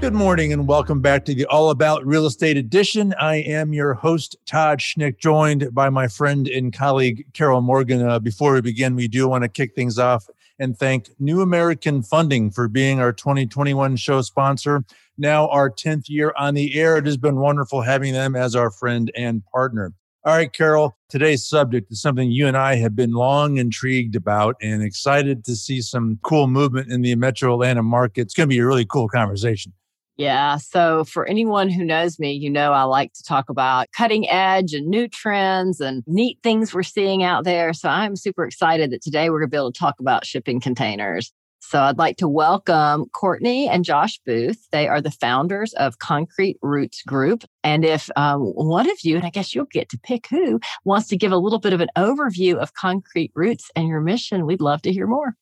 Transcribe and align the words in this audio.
Good 0.00 0.14
morning 0.14 0.50
and 0.54 0.66
welcome 0.66 1.02
back 1.02 1.26
to 1.26 1.34
the 1.34 1.44
All 1.44 1.68
About 1.68 2.06
Real 2.06 2.24
Estate 2.24 2.56
Edition. 2.56 3.12
I 3.20 3.36
am 3.36 3.74
your 3.74 3.92
host, 3.92 4.34
Todd 4.46 4.78
Schnick, 4.78 5.18
joined 5.18 5.74
by 5.74 5.90
my 5.90 6.08
friend 6.08 6.48
and 6.48 6.72
colleague, 6.72 7.26
Carol 7.34 7.60
Morgan. 7.60 8.08
Uh, 8.08 8.18
before 8.18 8.54
we 8.54 8.62
begin, 8.62 8.96
we 8.96 9.08
do 9.08 9.28
want 9.28 9.44
to 9.44 9.48
kick 9.48 9.74
things 9.74 9.98
off 9.98 10.26
and 10.58 10.74
thank 10.78 11.10
New 11.18 11.42
American 11.42 12.02
Funding 12.02 12.50
for 12.50 12.66
being 12.66 12.98
our 12.98 13.12
2021 13.12 13.96
show 13.96 14.22
sponsor. 14.22 14.84
Now, 15.18 15.48
our 15.48 15.70
10th 15.70 16.08
year 16.08 16.32
on 16.38 16.54
the 16.54 16.80
air. 16.80 16.96
It 16.96 17.04
has 17.04 17.18
been 17.18 17.36
wonderful 17.36 17.82
having 17.82 18.14
them 18.14 18.34
as 18.34 18.56
our 18.56 18.70
friend 18.70 19.12
and 19.14 19.42
partner. 19.52 19.92
All 20.24 20.34
right, 20.34 20.50
Carol, 20.50 20.96
today's 21.10 21.46
subject 21.46 21.92
is 21.92 22.00
something 22.00 22.30
you 22.30 22.46
and 22.46 22.56
I 22.56 22.76
have 22.76 22.96
been 22.96 23.12
long 23.12 23.58
intrigued 23.58 24.16
about 24.16 24.56
and 24.62 24.82
excited 24.82 25.44
to 25.44 25.54
see 25.54 25.82
some 25.82 26.18
cool 26.22 26.46
movement 26.46 26.90
in 26.90 27.02
the 27.02 27.14
metro 27.16 27.52
Atlanta 27.52 27.82
market. 27.82 28.22
It's 28.22 28.34
going 28.34 28.48
to 28.48 28.54
be 28.54 28.60
a 28.60 28.66
really 28.66 28.86
cool 28.86 29.06
conversation. 29.06 29.74
Yeah. 30.20 30.58
So, 30.58 31.04
for 31.04 31.26
anyone 31.26 31.70
who 31.70 31.82
knows 31.82 32.18
me, 32.18 32.32
you 32.32 32.50
know 32.50 32.74
I 32.74 32.82
like 32.82 33.14
to 33.14 33.22
talk 33.22 33.48
about 33.48 33.90
cutting 33.96 34.28
edge 34.28 34.74
and 34.74 34.86
new 34.86 35.08
trends 35.08 35.80
and 35.80 36.04
neat 36.06 36.38
things 36.42 36.74
we're 36.74 36.82
seeing 36.82 37.22
out 37.22 37.44
there. 37.44 37.72
So, 37.72 37.88
I'm 37.88 38.16
super 38.16 38.44
excited 38.44 38.90
that 38.90 39.00
today 39.00 39.30
we're 39.30 39.38
going 39.38 39.48
to 39.48 39.50
be 39.50 39.56
able 39.56 39.72
to 39.72 39.78
talk 39.78 39.98
about 39.98 40.26
shipping 40.26 40.60
containers. 40.60 41.32
So, 41.60 41.80
I'd 41.80 41.96
like 41.96 42.18
to 42.18 42.28
welcome 42.28 43.06
Courtney 43.14 43.66
and 43.66 43.82
Josh 43.82 44.20
Booth. 44.26 44.68
They 44.72 44.88
are 44.88 45.00
the 45.00 45.10
founders 45.10 45.72
of 45.72 46.00
Concrete 46.00 46.58
Roots 46.60 47.02
Group. 47.02 47.44
And 47.64 47.82
if 47.82 48.10
um, 48.14 48.42
one 48.42 48.90
of 48.90 48.98
you, 49.02 49.16
and 49.16 49.24
I 49.24 49.30
guess 49.30 49.54
you'll 49.54 49.64
get 49.72 49.88
to 49.88 49.98
pick 49.98 50.26
who, 50.28 50.60
wants 50.84 51.08
to 51.08 51.16
give 51.16 51.32
a 51.32 51.38
little 51.38 51.60
bit 51.60 51.72
of 51.72 51.80
an 51.80 51.88
overview 51.96 52.56
of 52.56 52.74
Concrete 52.74 53.32
Roots 53.34 53.70
and 53.74 53.88
your 53.88 54.02
mission, 54.02 54.44
we'd 54.44 54.60
love 54.60 54.82
to 54.82 54.92
hear 54.92 55.06
more. 55.06 55.34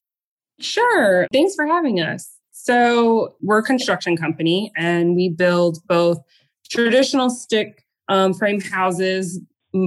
Sure. 0.60 1.26
Thanks 1.32 1.56
for 1.56 1.66
having 1.66 1.98
us. 1.98 2.37
So 2.60 3.36
we're 3.40 3.60
a 3.60 3.62
construction 3.62 4.16
company 4.16 4.72
and 4.76 5.14
we 5.14 5.28
build 5.28 5.78
both 5.86 6.18
traditional 6.68 7.30
stick 7.30 7.86
um, 8.08 8.34
frame 8.34 8.60
houses, 8.60 9.40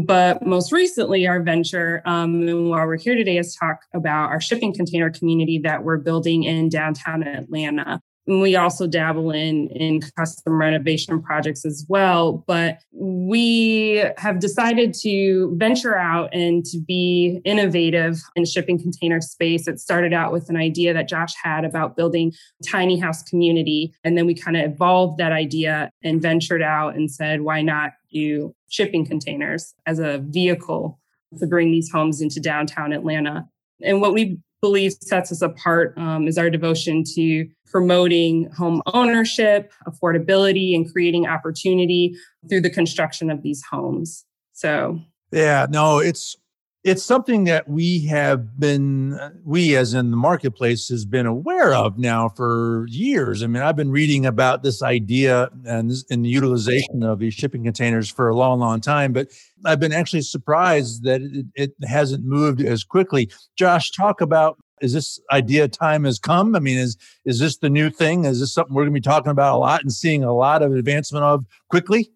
but 0.05 0.41
most 0.45 0.71
recently 0.71 1.27
our 1.27 1.41
venture, 1.41 2.01
um, 2.05 2.47
and 2.47 2.69
while 2.69 2.87
we're 2.87 2.97
here 2.97 3.15
today, 3.15 3.37
is 3.37 3.55
talk 3.55 3.81
about 3.93 4.29
our 4.29 4.39
shipping 4.39 4.73
container 4.73 5.09
community 5.09 5.59
that 5.59 5.83
we're 5.83 5.97
building 5.97 6.43
in 6.43 6.69
downtown 6.69 7.23
Atlanta. 7.23 8.01
We 8.27 8.55
also 8.55 8.87
dabble 8.87 9.31
in 9.31 9.69
in 9.69 10.01
custom 10.17 10.53
renovation 10.53 11.21
projects 11.21 11.65
as 11.65 11.85
well 11.89 12.43
but 12.47 12.79
we 12.91 14.03
have 14.17 14.39
decided 14.39 14.93
to 15.01 15.55
venture 15.57 15.97
out 15.97 16.33
and 16.33 16.63
to 16.65 16.79
be 16.79 17.41
innovative 17.45 18.21
in 18.35 18.45
shipping 18.45 18.79
container 18.79 19.21
space. 19.21 19.67
It 19.67 19.79
started 19.79 20.13
out 20.13 20.31
with 20.31 20.49
an 20.49 20.55
idea 20.55 20.93
that 20.93 21.07
josh 21.07 21.33
had 21.41 21.65
about 21.65 21.95
building 21.95 22.33
tiny 22.67 22.99
house 22.99 23.23
community 23.23 23.93
and 24.03 24.17
then 24.17 24.25
we 24.25 24.35
kind 24.35 24.57
of 24.57 24.71
evolved 24.71 25.17
that 25.17 25.31
idea 25.31 25.91
and 26.03 26.21
ventured 26.21 26.61
out 26.61 26.95
and 26.95 27.09
said 27.11 27.41
why 27.41 27.61
not 27.61 27.91
do 28.11 28.53
shipping 28.69 29.05
containers 29.05 29.73
as 29.85 29.99
a 29.99 30.19
vehicle 30.19 30.99
to 31.39 31.47
bring 31.47 31.71
these 31.71 31.89
homes 31.91 32.21
into 32.21 32.39
downtown 32.39 32.93
atlanta? 32.93 33.47
And 33.83 34.01
what 34.01 34.13
we 34.13 34.39
believe 34.61 34.93
sets 35.01 35.31
us 35.31 35.41
apart 35.41 35.97
um, 35.97 36.27
is 36.27 36.37
our 36.37 36.49
devotion 36.49 37.03
to 37.15 37.47
promoting 37.65 38.49
home 38.51 38.81
ownership, 38.87 39.71
affordability, 39.87 40.75
and 40.75 40.91
creating 40.91 41.25
opportunity 41.25 42.15
through 42.49 42.61
the 42.61 42.69
construction 42.69 43.31
of 43.31 43.41
these 43.41 43.63
homes. 43.69 44.25
So, 44.53 44.99
yeah, 45.31 45.65
no, 45.69 45.99
it's 45.99 46.35
it's 46.83 47.03
something 47.03 47.43
that 47.43 47.69
we 47.69 48.05
have 48.07 48.59
been 48.59 49.19
we 49.45 49.75
as 49.75 49.93
in 49.93 50.09
the 50.09 50.17
marketplace 50.17 50.89
has 50.89 51.05
been 51.05 51.27
aware 51.27 51.73
of 51.73 51.99
now 51.99 52.27
for 52.29 52.85
years. 52.89 53.43
I 53.43 53.47
mean 53.47 53.61
i've 53.61 53.75
been 53.75 53.91
reading 53.91 54.25
about 54.25 54.63
this 54.63 54.81
idea 54.81 55.49
and, 55.65 55.91
and 56.09 56.25
the 56.25 56.29
utilization 56.29 57.03
of 57.03 57.19
these 57.19 57.33
shipping 57.33 57.63
containers 57.63 58.09
for 58.09 58.29
a 58.29 58.35
long 58.35 58.59
long 58.59 58.81
time 58.81 59.13
but 59.13 59.27
i've 59.65 59.79
been 59.79 59.93
actually 59.93 60.21
surprised 60.21 61.03
that 61.03 61.21
it, 61.21 61.45
it 61.55 61.87
hasn't 61.87 62.25
moved 62.25 62.61
as 62.61 62.83
quickly. 62.83 63.29
Josh 63.57 63.91
talk 63.91 64.21
about 64.21 64.57
is 64.81 64.93
this 64.93 65.19
idea 65.31 65.67
time 65.67 66.05
has 66.05 66.17
come? 66.17 66.55
I 66.55 66.59
mean 66.59 66.79
is 66.79 66.97
is 67.25 67.39
this 67.39 67.57
the 67.57 67.69
new 67.69 67.89
thing? 67.91 68.25
Is 68.25 68.39
this 68.39 68.53
something 68.53 68.73
we're 68.73 68.83
going 68.83 68.93
to 68.93 68.99
be 68.99 69.01
talking 69.01 69.31
about 69.31 69.55
a 69.55 69.59
lot 69.59 69.81
and 69.81 69.91
seeing 69.91 70.23
a 70.23 70.33
lot 70.33 70.63
of 70.63 70.73
advancement 70.73 71.23
of 71.23 71.45
quickly? 71.69 72.09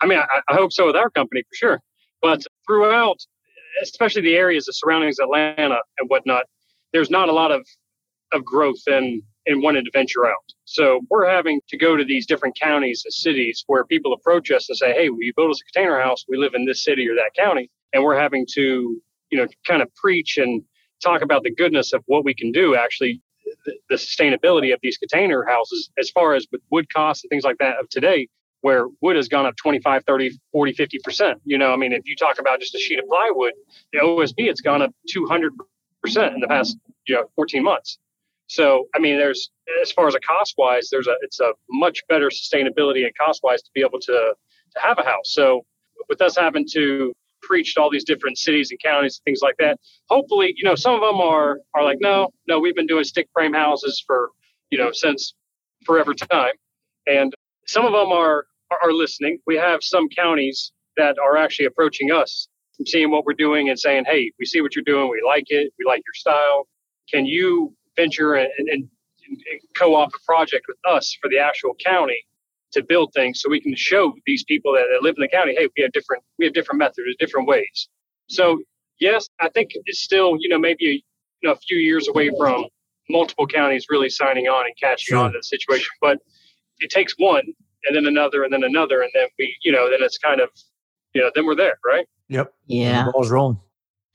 I 0.00 0.06
mean 0.06 0.18
i, 0.18 0.40
I 0.48 0.54
hope 0.54 0.72
so 0.72 0.86
with 0.86 0.96
our 0.96 1.10
company 1.10 1.42
for 1.42 1.56
sure. 1.56 1.80
But 2.22 2.42
throughout 2.66 3.18
especially 3.82 4.22
the 4.22 4.36
areas, 4.36 4.66
the 4.66 4.72
surroundings 4.72 5.18
Atlanta 5.18 5.78
and 5.98 6.08
whatnot, 6.08 6.44
there's 6.92 7.10
not 7.10 7.28
a 7.28 7.32
lot 7.32 7.50
of, 7.50 7.66
of 8.32 8.44
growth 8.44 8.86
in, 8.86 9.22
in 9.46 9.62
wanting 9.62 9.84
to 9.84 9.90
venture 9.92 10.26
out. 10.26 10.44
So 10.64 11.00
we're 11.10 11.28
having 11.28 11.60
to 11.68 11.76
go 11.76 11.96
to 11.96 12.04
these 12.04 12.26
different 12.26 12.58
counties 12.58 13.02
and 13.04 13.12
cities 13.12 13.64
where 13.66 13.84
people 13.84 14.12
approach 14.12 14.50
us 14.50 14.68
and 14.68 14.76
say, 14.76 14.92
Hey, 14.92 15.10
will 15.10 15.22
you 15.22 15.32
build 15.36 15.50
us 15.50 15.60
a 15.60 15.72
container 15.72 16.00
house? 16.00 16.24
We 16.28 16.36
live 16.36 16.54
in 16.54 16.66
this 16.66 16.84
city 16.84 17.08
or 17.08 17.14
that 17.16 17.32
county. 17.36 17.70
And 17.92 18.02
we're 18.02 18.18
having 18.18 18.46
to, 18.54 19.00
you 19.30 19.38
know, 19.38 19.46
kind 19.66 19.82
of 19.82 19.94
preach 19.94 20.38
and 20.38 20.62
talk 21.02 21.22
about 21.22 21.42
the 21.42 21.54
goodness 21.54 21.92
of 21.92 22.02
what 22.06 22.24
we 22.24 22.34
can 22.34 22.50
do 22.50 22.74
actually 22.74 23.20
the 23.88 23.96
sustainability 23.96 24.72
of 24.72 24.80
these 24.82 24.96
container 24.96 25.44
houses 25.46 25.90
as 25.98 26.10
far 26.10 26.34
as 26.34 26.46
with 26.50 26.60
wood 26.70 26.92
costs 26.92 27.24
and 27.24 27.30
things 27.30 27.44
like 27.44 27.58
that 27.58 27.76
of 27.78 27.88
today 27.88 28.28
where 28.64 28.86
wood 29.02 29.14
has 29.14 29.28
gone 29.28 29.44
up 29.44 29.54
25, 29.56 30.04
30, 30.06 30.40
40, 30.50 30.72
50%. 30.72 31.34
You 31.44 31.58
know, 31.58 31.74
I 31.74 31.76
mean, 31.76 31.92
if 31.92 32.06
you 32.06 32.16
talk 32.16 32.38
about 32.38 32.60
just 32.60 32.74
a 32.74 32.78
sheet 32.78 32.98
of 32.98 33.04
plywood, 33.06 33.52
the 33.92 33.98
OSB, 33.98 34.48
it's 34.48 34.62
gone 34.62 34.80
up 34.80 34.90
200% 35.14 35.50
in 36.34 36.40
the 36.40 36.46
past, 36.48 36.78
you 37.06 37.14
know, 37.14 37.24
14 37.36 37.62
months. 37.62 37.98
So, 38.46 38.88
I 38.94 39.00
mean, 39.00 39.18
there's, 39.18 39.50
as 39.82 39.92
far 39.92 40.08
as 40.08 40.14
a 40.14 40.20
cost 40.20 40.54
wise, 40.56 40.88
there's 40.90 41.06
a, 41.06 41.14
it's 41.20 41.40
a 41.40 41.52
much 41.68 42.04
better 42.08 42.30
sustainability 42.30 43.04
and 43.04 43.14
cost 43.14 43.42
wise 43.42 43.60
to 43.60 43.70
be 43.74 43.82
able 43.82 44.00
to, 44.00 44.12
to 44.12 44.80
have 44.80 44.98
a 44.98 45.02
house. 45.02 45.34
So 45.34 45.66
with 46.08 46.22
us 46.22 46.34
having 46.34 46.66
to 46.72 47.12
preach 47.42 47.74
to 47.74 47.82
all 47.82 47.90
these 47.90 48.04
different 48.04 48.38
cities 48.38 48.70
and 48.70 48.80
counties 48.82 49.20
and 49.20 49.24
things 49.26 49.40
like 49.42 49.56
that, 49.58 49.78
hopefully, 50.08 50.54
you 50.56 50.64
know, 50.64 50.74
some 50.74 50.94
of 50.94 51.02
them 51.02 51.20
are, 51.20 51.58
are 51.74 51.84
like, 51.84 51.98
no, 52.00 52.30
no, 52.48 52.60
we've 52.60 52.74
been 52.74 52.86
doing 52.86 53.04
stick 53.04 53.28
frame 53.34 53.52
houses 53.52 54.02
for, 54.06 54.30
you 54.70 54.78
know, 54.78 54.90
since 54.90 55.34
forever 55.84 56.14
time. 56.14 56.54
And 57.06 57.34
some 57.66 57.84
of 57.84 57.92
them 57.92 58.10
are 58.10 58.46
are 58.70 58.92
listening. 58.92 59.38
We 59.46 59.56
have 59.56 59.82
some 59.82 60.08
counties 60.08 60.72
that 60.96 61.16
are 61.18 61.36
actually 61.36 61.66
approaching 61.66 62.10
us 62.12 62.48
from 62.76 62.86
seeing 62.86 63.10
what 63.10 63.24
we're 63.24 63.34
doing 63.34 63.68
and 63.68 63.78
saying, 63.78 64.04
"Hey, 64.06 64.32
we 64.38 64.46
see 64.46 64.60
what 64.60 64.74
you're 64.74 64.84
doing. 64.84 65.08
We 65.10 65.22
like 65.24 65.46
it. 65.48 65.72
We 65.78 65.84
like 65.84 66.02
your 66.06 66.14
style. 66.14 66.68
Can 67.12 67.26
you 67.26 67.74
venture 67.96 68.34
and, 68.34 68.50
and, 68.58 68.68
and 68.68 68.88
co-op 69.76 70.08
a 70.14 70.18
project 70.26 70.66
with 70.68 70.78
us 70.88 71.16
for 71.20 71.28
the 71.28 71.38
actual 71.38 71.74
county 71.84 72.24
to 72.74 72.82
build 72.82 73.12
things 73.14 73.40
so 73.40 73.48
we 73.48 73.60
can 73.60 73.74
show 73.76 74.12
these 74.26 74.44
people 74.44 74.72
that, 74.72 74.84
that 74.92 75.02
live 75.02 75.14
in 75.16 75.22
the 75.22 75.28
county, 75.28 75.54
hey, 75.56 75.68
we 75.76 75.82
have 75.82 75.92
different 75.92 76.22
we 76.38 76.44
have 76.44 76.54
different 76.54 76.78
methods, 76.78 77.16
different 77.18 77.48
ways. 77.48 77.88
So 78.28 78.60
yes, 79.00 79.28
I 79.40 79.48
think 79.48 79.70
it's 79.86 80.02
still 80.02 80.36
you 80.38 80.48
know 80.48 80.58
maybe 80.58 80.88
a, 80.88 80.92
you 80.92 81.48
know, 81.48 81.52
a 81.52 81.56
few 81.56 81.78
years 81.78 82.08
away 82.08 82.30
from 82.36 82.66
multiple 83.08 83.46
counties 83.46 83.86
really 83.88 84.10
signing 84.10 84.46
on 84.46 84.66
and 84.66 84.74
catching 84.80 85.14
sure. 85.14 85.18
on 85.18 85.32
to 85.32 85.38
the 85.38 85.42
situation, 85.42 85.90
but 86.00 86.18
it 86.80 86.90
takes 86.90 87.14
one 87.18 87.44
and 87.86 87.96
then 87.96 88.06
another 88.06 88.42
and 88.42 88.52
then 88.52 88.64
another 88.64 89.00
and 89.00 89.10
then 89.14 89.26
we 89.38 89.56
you 89.62 89.72
know 89.72 89.90
then 89.90 89.98
it's 90.02 90.18
kind 90.18 90.40
of 90.40 90.48
you 91.14 91.20
know 91.20 91.30
then 91.34 91.46
we're 91.46 91.54
there 91.54 91.78
right 91.84 92.06
yep 92.28 92.52
yeah 92.66 93.04
the 93.04 93.12
ball's 93.12 93.30
rolling 93.30 93.58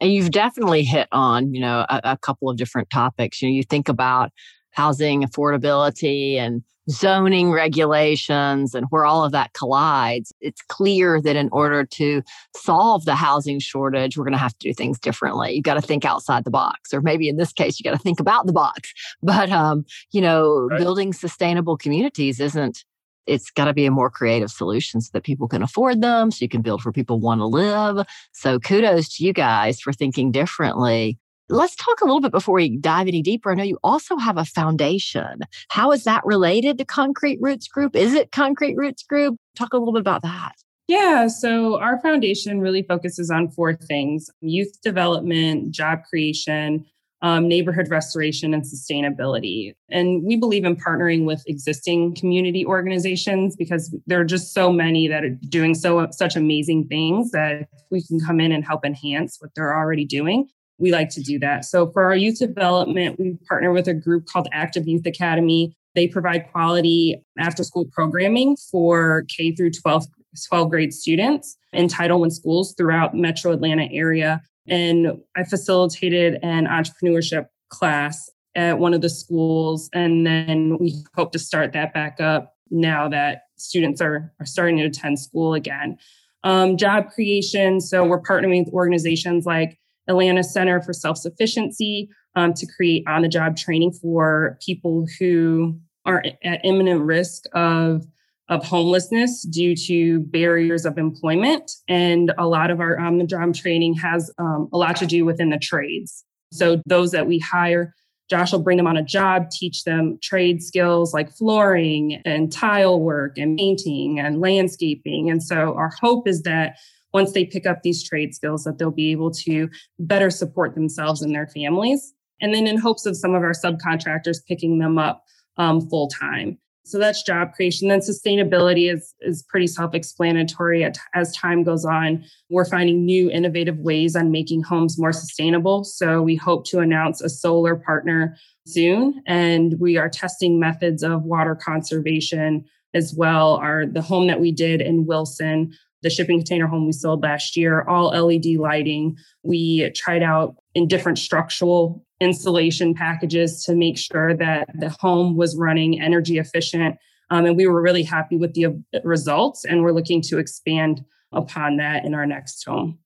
and 0.02 0.14
you've 0.14 0.32
definitely 0.32 0.84
hit 0.84 1.08
on 1.12 1.54
you 1.54 1.62
know 1.62 1.86
a, 1.90 2.02
a 2.04 2.18
couple 2.18 2.50
of 2.50 2.58
different 2.58 2.90
topics 2.90 3.42
you 3.42 3.50
know 3.50 3.54
you 3.54 3.64
think 3.64 3.90
about 3.90 4.32
housing 4.72 5.24
affordability 5.24 6.36
and 6.36 6.64
zoning 6.90 7.52
regulations 7.52 8.74
and 8.74 8.88
where 8.90 9.06
all 9.06 9.24
of 9.24 9.32
that 9.32 9.54
collides, 9.54 10.34
it's 10.42 10.62
clear 10.64 11.22
that 11.22 11.36
in 11.36 11.50
order 11.52 11.86
to 11.86 12.22
solve 12.56 13.06
the 13.06 13.16
housing 13.16 13.60
shortage, 13.60 14.18
we're 14.18 14.24
going 14.24 14.34
to 14.34 14.40
have 14.40 14.58
to 14.58 14.68
do 14.68 14.74
things 14.74 15.00
differently. 15.00 15.54
You 15.54 15.62
got 15.62 15.76
to 15.76 15.82
think 15.82 16.04
outside 16.04 16.46
the 16.46 16.52
box, 16.52 16.94
or 16.94 17.02
maybe 17.02 17.30
in 17.30 17.38
this 17.38 17.54
case, 17.54 17.80
you 17.80 17.84
got 17.84 17.96
to 17.96 18.02
think 18.02 18.20
about 18.20 18.46
the 18.46 18.54
box. 18.54 18.94
But 19.22 19.52
um, 19.52 19.86
you 20.12 20.22
know, 20.22 20.68
right. 20.72 20.80
building 20.80 21.14
sustainable 21.14 21.78
communities 21.78 22.40
isn't 22.40 22.84
it's 23.30 23.52
got 23.52 23.66
to 23.66 23.74
be 23.74 23.86
a 23.86 23.92
more 23.92 24.10
creative 24.10 24.50
solution 24.50 25.00
so 25.02 25.10
that 25.14 25.24
people 25.24 25.48
can 25.48 25.62
afford 25.62 26.02
them, 26.02 26.32
so 26.32 26.44
you 26.44 26.50
can 26.50 26.62
build 26.62 26.84
where 26.84 26.92
people 26.92 27.20
want 27.20 27.40
to 27.40 27.46
live. 27.46 28.06
So 28.34 28.60
kudos 28.60 29.18
to 29.18 29.26
you 29.26 29.34
guys 29.34 29.80
for 29.80 29.94
thinking 29.94 30.32
differently. 30.32 31.18
Let's 31.52 31.76
talk 31.76 32.02
a 32.02 32.06
little 32.06 32.22
bit 32.22 32.32
before 32.32 32.56
we 32.56 32.78
dive 32.78 33.08
any 33.08 33.22
deeper. 33.22 33.52
I 33.52 33.56
know 33.56 33.64
you 33.64 33.80
also 33.84 34.18
have 34.18 34.38
a 34.38 34.46
foundation. 34.46 35.42
How 35.70 35.92
is 35.92 36.04
that 36.04 36.24
related 36.26 36.78
to 36.78 36.86
Concrete 36.86 37.40
Roots 37.42 37.68
Group? 37.68 37.96
Is 37.96 38.14
it 38.14 38.32
Concrete 38.32 38.76
Roots 38.76 39.04
Group? 39.04 39.38
Talk 39.56 39.74
a 39.74 39.78
little 39.78 39.94
bit 39.94 40.02
about 40.02 40.22
that. 40.22 40.54
Yeah, 40.88 41.28
so 41.28 41.80
our 41.80 42.00
foundation 42.02 42.62
really 42.62 42.82
focuses 42.82 43.30
on 43.30 43.50
four 43.50 43.76
things 43.76 44.30
youth 44.42 44.82
development, 44.82 45.72
job 45.72 46.00
creation, 46.10 46.86
um, 47.22 47.48
neighborhood 47.48 47.90
restoration, 47.90 48.54
and 48.54 48.64
sustainability. 48.64 49.74
And 49.90 50.24
we 50.24 50.38
believe 50.38 50.64
in 50.64 50.76
partnering 50.76 51.26
with 51.26 51.44
existing 51.48 52.16
community 52.16 52.66
organizations 52.66 53.56
because 53.56 53.94
there 54.08 54.20
are 54.20 54.26
just 54.26 54.54
so 54.54 54.72
many 54.72 55.08
that 55.08 55.24
are 55.24 55.38
doing 55.50 55.76
so 55.76 56.08
such 56.12 56.36
amazing 56.36 56.88
things 56.88 57.32
that 57.32 57.68
we 57.92 58.02
can 58.04 58.20
come 58.20 58.40
in 58.40 58.52
and 58.52 58.66
help 58.66 58.86
enhance 58.86 59.38
what 59.40 59.52
they're 59.56 59.76
already 59.76 60.06
doing. 60.06 60.48
We 60.78 60.92
like 60.92 61.10
to 61.10 61.22
do 61.22 61.40
that. 61.40 61.66
So 61.66 61.92
for 61.92 62.04
our 62.04 62.16
youth 62.16 62.40
development, 62.40 63.20
we 63.20 63.38
partner 63.48 63.74
with 63.74 63.88
a 63.90 63.94
group 63.94 64.26
called 64.26 64.48
Active 64.54 64.88
Youth 64.88 65.06
Academy. 65.06 65.76
They 65.96 66.08
provide 66.08 66.50
quality 66.52 67.22
after 67.38 67.66
school 67.66 67.86
programming 67.92 68.56
for 68.72 69.26
K 69.28 69.52
through 69.52 69.72
12 69.72 70.06
12 70.48 70.70
grade 70.70 70.94
students 70.94 71.58
in 71.74 71.88
Title 71.88 72.24
I 72.24 72.30
schools 72.30 72.74
throughout 72.78 73.16
metro 73.16 73.52
Atlanta 73.52 73.88
area. 73.92 74.42
And 74.70 75.22
I 75.36 75.44
facilitated 75.44 76.40
an 76.44 76.68
entrepreneurship 76.68 77.48
class 77.70 78.30
at 78.56 78.80
one 78.80 78.94
of 78.94 79.02
the 79.02 79.10
schools. 79.10 79.90
And 79.94 80.26
then 80.26 80.78
we 80.80 81.04
hope 81.16 81.32
to 81.34 81.40
start 81.40 81.74
that 81.74 81.94
back 81.94 82.20
up 82.20 82.56
now 82.72 83.10
that 83.10 83.44
students 83.58 84.02
are, 84.02 84.34
are 84.40 84.46
starting 84.46 84.78
to 84.78 84.86
attend 84.86 85.20
school 85.20 85.54
again. 85.54 85.98
Um, 86.44 86.78
job 86.78 87.10
creation. 87.10 87.82
So 87.82 88.06
we're 88.06 88.22
partnering 88.22 88.66
with 88.66 88.74
organizations 88.74 89.46
like 89.46 89.78
Atlanta 90.08 90.44
Center 90.44 90.82
for 90.82 90.94
Self 90.94 91.18
Sufficiency 91.18 92.10
um, 92.36 92.54
to 92.54 92.66
create 92.66 93.04
on 93.08 93.22
the 93.22 93.28
job 93.28 93.58
training 93.58 93.92
for 93.92 94.58
people 94.66 95.06
who 95.20 95.80
are 96.06 96.24
at 96.44 96.62
imminent 96.64 97.02
risk 97.02 97.44
of 97.54 98.06
of 98.50 98.66
homelessness 98.66 99.44
due 99.44 99.76
to 99.76 100.22
barriers 100.22 100.84
of 100.86 100.98
employment. 100.98 101.72
And 101.88 102.34
a 102.38 102.48
lot 102.48 102.72
of 102.72 102.80
our 102.80 103.00
on 103.00 103.20
the 103.20 103.26
job 103.26 103.54
training 103.54 103.94
has 103.96 104.32
um, 104.40 104.68
a 104.74 104.78
lot 104.78 104.96
to 104.98 105.06
do 105.06 105.24
within 105.24 105.52
the 105.52 105.60
trades. 105.60 106.26
So 106.52 106.82
those 106.88 107.12
that 107.12 107.28
we 107.28 107.38
hire, 107.38 107.94
Josh 108.30 108.52
will 108.52 108.64
bring 108.64 108.78
them 108.78 108.88
on 108.88 108.98
a 108.98 109.04
job, 109.04 109.50
teach 109.52 109.84
them 109.84 110.18
trade 110.22 110.64
skills 110.64 111.14
like 111.14 111.32
flooring 111.32 112.22
and 112.26 112.52
tile 112.52 113.00
work 113.00 113.38
and 113.38 113.58
painting 113.58 114.20
and 114.20 114.42
landscaping. 114.42 115.30
And 115.30 115.44
so 115.44 115.76
our 115.76 115.92
hope 116.02 116.28
is 116.28 116.42
that 116.44 116.78
once 117.14 117.34
they 117.34 117.46
pick 117.46 117.66
up 117.66 117.82
these 117.82 118.08
trade 118.08 118.36
skills 118.36 118.64
that 118.64 118.78
they'll 118.78 118.92
be 118.92 119.12
able 119.12 119.32
to 119.32 119.70
better 120.00 120.30
support 120.30 120.76
themselves 120.76 121.22
and 121.22 121.34
their 121.34 121.48
families. 121.48 122.14
And 122.42 122.54
then 122.54 122.68
in 122.68 122.78
hopes 122.78 123.06
of 123.06 123.18
some 123.18 123.36
of 123.36 123.44
our 123.44 123.54
subcontractors 123.54 124.46
picking 124.48 124.80
them 124.80 124.98
up 124.98 125.24
um, 125.58 125.88
full 125.90 126.08
time. 126.08 126.58
So 126.84 126.98
that's 126.98 127.22
job 127.24 127.54
creation. 127.54 127.88
Then 127.88 128.00
sustainability 128.00 128.92
is, 128.92 129.14
is 129.22 129.44
pretty 129.44 129.68
self 129.68 129.94
explanatory 129.94 130.90
as 131.14 131.36
time 131.36 131.64
goes 131.64 131.86
on. 131.86 132.24
We're 132.50 132.66
finding 132.66 133.06
new 133.06 133.30
innovative 133.30 133.78
ways 133.78 134.16
on 134.16 134.32
making 134.32 134.64
homes 134.64 134.98
more 134.98 135.14
sustainable. 135.14 135.84
So 135.84 136.22
we 136.22 136.36
hope 136.36 136.66
to 136.68 136.80
announce 136.80 137.22
a 137.22 137.30
solar 137.30 137.76
partner 137.76 138.36
soon. 138.66 139.22
And 139.28 139.80
we 139.80 139.98
are 139.98 140.10
testing 140.10 140.60
methods 140.60 141.04
of 141.04 141.24
water 141.24 141.56
conservation 141.56 142.66
as 142.94 143.14
well. 143.16 143.56
Our 143.56 143.86
the 143.86 144.02
home 144.02 144.28
that 144.28 144.40
we 144.40 144.52
did 144.52 144.82
in 144.82 145.06
Wilson, 145.06 145.74
the 146.02 146.10
shipping 146.10 146.40
container 146.40 146.68
home 146.68 146.86
we 146.86 146.92
sold 146.92 147.24
last 147.24 147.56
year, 147.56 147.84
all 147.84 148.08
LED 148.08 148.58
lighting. 148.58 149.18
We 149.44 149.92
tried 149.92 150.24
out 150.24 150.56
in 150.80 150.88
different 150.88 151.20
structural 151.20 152.02
insulation 152.22 152.94
packages 152.94 153.66
to 153.66 153.76
make 153.76 153.98
sure 153.98 154.34
that 154.34 154.70
the 154.80 154.96
home 155.02 155.36
was 155.36 155.58
running 155.58 156.02
energy 156.02 156.38
efficient. 156.38 156.96
Um, 157.30 157.46
and 157.46 157.58
we 157.58 157.68
were 157.68 157.82
really 157.82 158.02
happy 158.02 158.38
with 158.38 158.54
the 158.54 158.82
results, 159.04 159.66
and 159.66 159.84
we're 159.84 159.92
looking 159.92 160.22
to 160.22 160.38
expand 160.38 161.04
upon 161.34 161.76
that 161.78 162.06
in 162.06 162.16
our 162.16 162.26
next 162.26 162.64
home. 162.64 162.98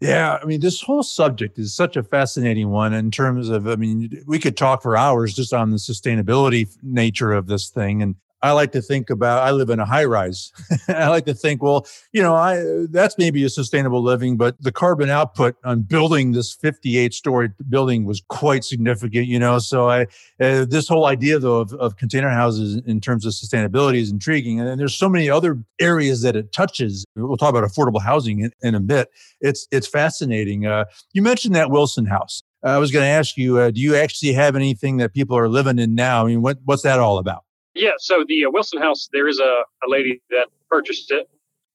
Yeah, 0.00 0.38
I 0.40 0.44
mean, 0.44 0.60
this 0.60 0.80
whole 0.80 1.02
subject 1.02 1.58
is 1.58 1.74
such 1.74 1.96
a 1.96 2.04
fascinating 2.04 2.68
one 2.70 2.94
in 2.94 3.10
terms 3.10 3.48
of, 3.48 3.66
I 3.66 3.74
mean, 3.74 4.22
we 4.28 4.38
could 4.38 4.56
talk 4.56 4.80
for 4.80 4.96
hours 4.96 5.34
just 5.34 5.52
on 5.52 5.72
the 5.72 5.76
sustainability 5.76 6.68
nature 6.84 7.32
of 7.32 7.48
this 7.48 7.68
thing. 7.68 8.00
And 8.00 8.14
I 8.42 8.52
like 8.52 8.72
to 8.72 8.82
think 8.82 9.10
about 9.10 9.42
I 9.42 9.50
live 9.50 9.70
in 9.70 9.80
a 9.80 9.84
high 9.84 10.04
rise. 10.04 10.52
I 10.88 11.08
like 11.08 11.26
to 11.26 11.34
think, 11.34 11.62
well, 11.62 11.86
you 12.12 12.22
know, 12.22 12.34
I 12.34 12.86
that's 12.90 13.18
maybe 13.18 13.44
a 13.44 13.48
sustainable 13.48 14.02
living, 14.02 14.36
but 14.36 14.60
the 14.62 14.70
carbon 14.70 15.10
output 15.10 15.56
on 15.64 15.82
building 15.82 16.32
this 16.32 16.52
58 16.54 17.14
story 17.14 17.50
building 17.68 18.04
was 18.04 18.22
quite 18.28 18.64
significant, 18.64 19.26
you 19.26 19.38
know. 19.38 19.58
So 19.58 19.88
I 19.90 20.02
uh, 20.40 20.64
this 20.64 20.88
whole 20.88 21.06
idea 21.06 21.38
though 21.38 21.60
of, 21.60 21.72
of 21.74 21.96
container 21.96 22.30
houses 22.30 22.80
in 22.86 23.00
terms 23.00 23.26
of 23.26 23.32
sustainability 23.32 23.98
is 23.98 24.10
intriguing. 24.10 24.60
And 24.60 24.78
there's 24.78 24.94
so 24.94 25.08
many 25.08 25.28
other 25.28 25.58
areas 25.80 26.22
that 26.22 26.36
it 26.36 26.52
touches. 26.52 27.04
We'll 27.16 27.36
talk 27.36 27.50
about 27.50 27.64
affordable 27.64 28.02
housing 28.02 28.40
in, 28.40 28.52
in 28.62 28.74
a 28.74 28.80
bit. 28.80 29.08
It's 29.40 29.66
it's 29.72 29.88
fascinating. 29.88 30.66
Uh, 30.66 30.84
you 31.12 31.22
mentioned 31.22 31.54
that 31.56 31.70
Wilson 31.70 32.06
house. 32.06 32.42
I 32.62 32.78
was 32.78 32.90
going 32.90 33.04
to 33.04 33.08
ask 33.08 33.36
you, 33.36 33.58
uh, 33.58 33.70
do 33.70 33.80
you 33.80 33.94
actually 33.94 34.32
have 34.32 34.56
anything 34.56 34.96
that 34.96 35.14
people 35.14 35.38
are 35.38 35.48
living 35.48 35.78
in 35.78 35.94
now? 35.94 36.24
I 36.24 36.26
mean, 36.26 36.42
what, 36.42 36.58
what's 36.64 36.82
that 36.82 36.98
all 36.98 37.18
about? 37.18 37.44
Yeah, 37.78 37.92
so 37.98 38.24
the 38.26 38.44
uh, 38.44 38.50
Wilson 38.50 38.82
House, 38.82 39.08
there 39.12 39.28
is 39.28 39.38
a, 39.38 39.62
a 39.86 39.88
lady 39.88 40.20
that 40.30 40.48
purchased 40.68 41.12
it, 41.12 41.28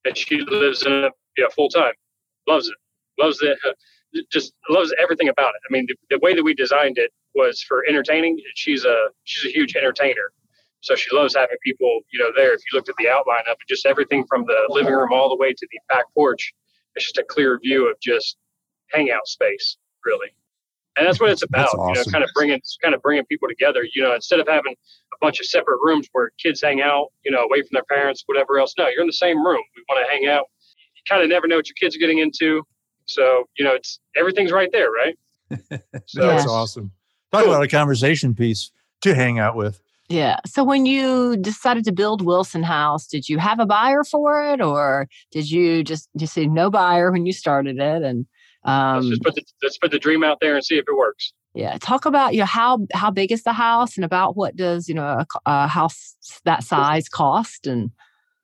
and 0.04 0.18
she 0.18 0.42
lives 0.42 0.86
in 0.86 0.92
it 0.92 1.14
yeah, 1.38 1.46
full 1.56 1.70
time. 1.70 1.94
Loves 2.46 2.68
it, 2.68 2.76
loves 3.18 3.42
it, 3.42 3.58
uh, 3.66 3.72
just 4.30 4.54
loves 4.70 4.94
everything 5.02 5.30
about 5.30 5.54
it. 5.56 5.62
I 5.68 5.72
mean, 5.72 5.86
the, 5.88 5.96
the, 6.10 6.20
way 6.20 6.36
that 6.36 6.44
we 6.44 6.54
designed 6.54 6.98
it 6.98 7.12
was 7.34 7.64
for 7.66 7.86
entertaining. 7.88 8.38
She's 8.56 8.84
a 8.84 9.08
she's 9.24 9.50
a 9.50 9.56
huge 9.58 9.78
entertainer, 9.78 10.34
so 10.82 10.94
she 10.96 11.16
loves 11.16 11.36
having 11.36 11.56
people, 11.64 12.02
you 12.12 12.20
know, 12.20 12.32
there. 12.36 12.54
If 12.54 12.60
you 12.60 12.78
looked 12.78 12.90
at 12.90 12.96
the 12.98 13.08
outline 13.08 13.44
of 13.50 13.54
it, 13.54 13.68
just 13.70 13.86
everything 13.86 14.26
from 14.28 14.44
the 14.46 14.66
living 14.68 14.94
room 14.94 15.14
all 15.14 15.30
the 15.30 15.38
way 15.38 15.54
to 15.54 15.68
the 15.72 15.80
back 15.88 16.04
porch, 16.14 16.54
it's 16.96 17.06
just 17.06 17.18
a 17.18 17.24
clear 17.24 17.58
view 17.64 17.90
of 17.90 17.98
just 18.02 18.36
hangout 18.92 19.26
space, 19.26 19.78
really 20.04 20.34
and 20.98 21.08
that's 21.08 21.20
what 21.20 21.30
it's 21.30 21.44
about. 21.44 21.70
Awesome. 21.70 21.90
You 21.90 21.96
know, 21.96 22.12
kind 22.12 22.24
of 22.24 22.30
bringing 22.36 22.62
kind 22.82 22.94
of 22.94 23.02
bringing 23.02 23.26
people 23.26 23.48
together. 23.48 23.86
You 23.94 24.04
know, 24.04 24.14
instead 24.14 24.40
of 24.40 24.48
having 24.48 24.74
a 24.74 25.18
bunch 25.22 25.40
of 25.40 25.46
separate 25.46 25.80
rooms 25.84 26.08
where 26.12 26.32
kids 26.42 26.62
hang 26.62 26.82
out, 26.82 27.08
you 27.24 27.32
know, 27.32 27.44
away 27.44 27.62
from 27.62 27.70
their 27.74 27.84
parents, 27.84 28.24
whatever 28.26 28.60
else. 28.60 28.74
No, 28.78 28.88
you're 28.88 29.02
in 29.02 29.08
the 29.08 29.14
same 29.14 29.46
room. 29.46 29.62
We 29.76 29.84
want 29.90 30.06
to 30.06 30.12
hang 30.12 30.28
out. 30.28 30.46
You 30.96 31.02
kind 31.08 31.24
of 31.24 31.30
never 31.30 31.48
know 31.48 31.58
what 31.58 31.68
your 31.68 31.76
kids 31.80 31.96
are 31.96 32.00
getting 32.00 32.20
into, 32.20 32.64
so 33.06 33.46
you 33.58 33.66
know, 33.66 33.74
it's 33.74 34.00
everything's 34.16 34.52
right 34.52 34.70
there, 34.72 34.90
right? 34.92 35.18
so 36.06 36.28
that's 36.28 36.48
awesome. 36.48 36.92
Talk 37.32 37.46
about 37.46 37.64
a 37.64 37.68
conversation 37.68 38.36
piece 38.36 38.72
to 39.02 39.16
hang 39.16 39.40
out 39.40 39.56
with. 39.56 39.82
Yeah. 40.10 40.38
So 40.46 40.64
when 40.64 40.86
you 40.86 41.38
decided 41.38 41.86
to 41.86 41.92
build 41.92 42.24
Wilson 42.24 42.62
House, 42.62 43.08
did 43.08 43.30
you 43.30 43.40
have 43.40 43.60
a 43.60 43.66
buyer 43.66 44.04
for 44.04 44.44
it, 44.44 44.62
or 44.62 45.08
did 45.32 45.50
you 45.50 45.84
just 45.84 46.10
just 46.18 46.34
say 46.34 46.46
no 46.46 46.70
buyer 46.70 47.12
when 47.12 47.26
you 47.26 47.34
started 47.34 47.78
it 47.80 48.04
and 48.04 48.26
um, 48.66 48.98
let's 48.98 49.10
just 49.10 49.24
put 49.24 49.36
the, 49.36 49.44
let's 49.62 49.78
put 49.78 49.92
the 49.92 50.00
dream 50.00 50.24
out 50.24 50.40
there 50.42 50.56
and 50.56 50.64
see 50.64 50.78
if 50.78 50.86
it 50.88 50.96
works. 50.96 51.34
Yeah, 51.54 51.78
talk 51.80 52.06
about 52.06 52.34
you 52.34 52.40
know 52.40 52.46
how 52.46 52.80
how 52.94 53.12
big 53.12 53.32
is 53.32 53.44
the 53.44 53.54
house 53.54 53.96
and 53.96 54.06
about 54.06 54.36
what 54.36 54.56
does 54.56 54.88
you 54.88 54.96
know 54.96 55.04
a, 55.06 55.26
a 55.46 55.68
house 55.68 56.16
that 56.46 56.64
size 56.64 57.10
cost 57.10 57.68
and. 57.68 57.92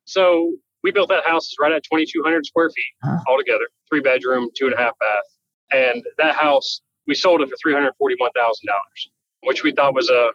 So 0.05 0.53
we 0.83 0.91
built 0.91 1.09
that 1.09 1.23
house 1.23 1.53
right 1.59 1.71
at 1.71 1.83
2,200 1.83 2.43
square 2.43 2.69
feet 2.71 2.83
huh. 3.03 3.19
altogether, 3.27 3.65
three 3.89 3.99
bedroom, 3.99 4.49
two 4.57 4.65
and 4.65 4.73
a 4.73 4.77
half 4.77 4.97
bath, 4.99 5.23
and 5.71 6.03
that 6.17 6.35
house 6.35 6.81
we 7.07 7.15
sold 7.15 7.41
it 7.41 7.49
for 7.49 7.55
three 7.61 7.73
hundred 7.73 7.93
forty-one 7.97 8.31
thousand 8.35 8.67
dollars, 8.67 9.09
which 9.43 9.63
we 9.63 9.71
thought 9.71 9.93
was 9.93 10.09
a, 10.09 10.29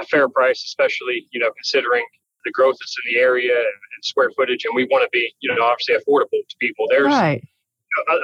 a 0.00 0.04
fair 0.06 0.28
price, 0.28 0.62
especially 0.64 1.26
you 1.30 1.40
know 1.40 1.50
considering 1.52 2.04
the 2.44 2.52
growth 2.52 2.76
that's 2.80 2.96
in 3.04 3.14
the 3.14 3.20
area 3.20 3.54
and, 3.54 3.64
and 3.64 4.04
square 4.04 4.30
footage, 4.36 4.64
and 4.64 4.74
we 4.74 4.84
want 4.90 5.02
to 5.02 5.08
be 5.12 5.32
you 5.40 5.54
know 5.54 5.62
obviously 5.62 5.94
affordable 5.94 6.40
to 6.48 6.56
people. 6.60 6.86
There's 6.90 7.06
right 7.06 7.42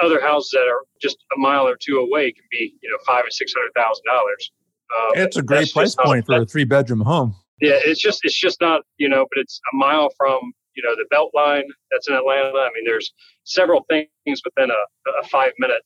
other 0.02 0.21
houses 0.21 0.50
that 0.52 0.66
are 0.69 0.83
just 1.00 1.19
a 1.37 1.38
mile 1.38 1.66
or 1.66 1.76
two 1.81 1.99
away 1.99 2.33
can 2.33 2.45
be, 2.50 2.75
you 2.83 2.90
know, 2.90 2.99
five 3.07 3.25
or 3.25 3.31
six 3.31 3.52
hundred 3.57 3.73
thousand 3.75 4.04
dollars. 4.07 4.50
Um, 4.97 5.23
it's 5.23 5.37
a 5.37 5.43
great 5.43 5.73
price 5.73 5.95
point 5.95 6.26
for 6.26 6.40
a 6.40 6.47
three 6.47 6.64
bedroom 6.64 7.00
home. 7.00 7.35
Yeah, 7.61 7.78
it's 7.85 8.00
just 8.00 8.21
it's 8.23 8.38
just 8.38 8.61
not 8.61 8.83
you 8.99 9.09
know, 9.09 9.26
but 9.31 9.40
it's 9.40 9.61
a 9.73 9.76
mile 9.76 10.11
from 10.16 10.52
you 10.75 10.83
know 10.83 10.95
the 10.97 11.07
Beltline 11.14 11.64
that's 11.90 12.09
in 12.09 12.14
Atlanta. 12.14 12.49
I 12.49 12.71
mean, 12.75 12.85
there's 12.85 13.12
several 13.45 13.85
things 13.88 14.43
within 14.45 14.71
a, 14.71 15.21
a 15.21 15.28
five 15.28 15.52
minute, 15.59 15.83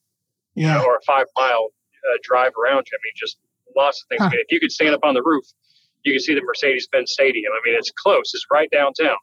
yeah, 0.55 0.75
you 0.75 0.81
know, 0.81 0.87
or 0.87 0.97
a 0.97 1.03
five 1.07 1.27
mile 1.37 1.69
uh, 2.13 2.19
drive 2.23 2.53
around 2.63 2.87
you. 2.91 2.99
I 2.99 3.01
mean, 3.05 3.13
just 3.17 3.39
lots 3.77 4.03
of 4.03 4.09
things. 4.09 4.21
Huh. 4.21 4.27
I 4.27 4.31
mean, 4.31 4.41
if 4.41 4.53
you 4.53 4.61
could 4.61 4.73
stand 4.73 4.95
up 4.95 5.05
on 5.05 5.15
the 5.15 5.23
roof, 5.23 5.45
you 6.05 6.13
can 6.13 6.21
see 6.21 6.35
the 6.35 6.43
Mercedes-Benz 6.43 7.13
Stadium. 7.13 7.53
I 7.53 7.61
mean, 7.65 7.77
it's 7.79 7.91
close. 7.91 8.33
It's 8.35 8.47
right 8.51 8.69
downtown 8.71 9.17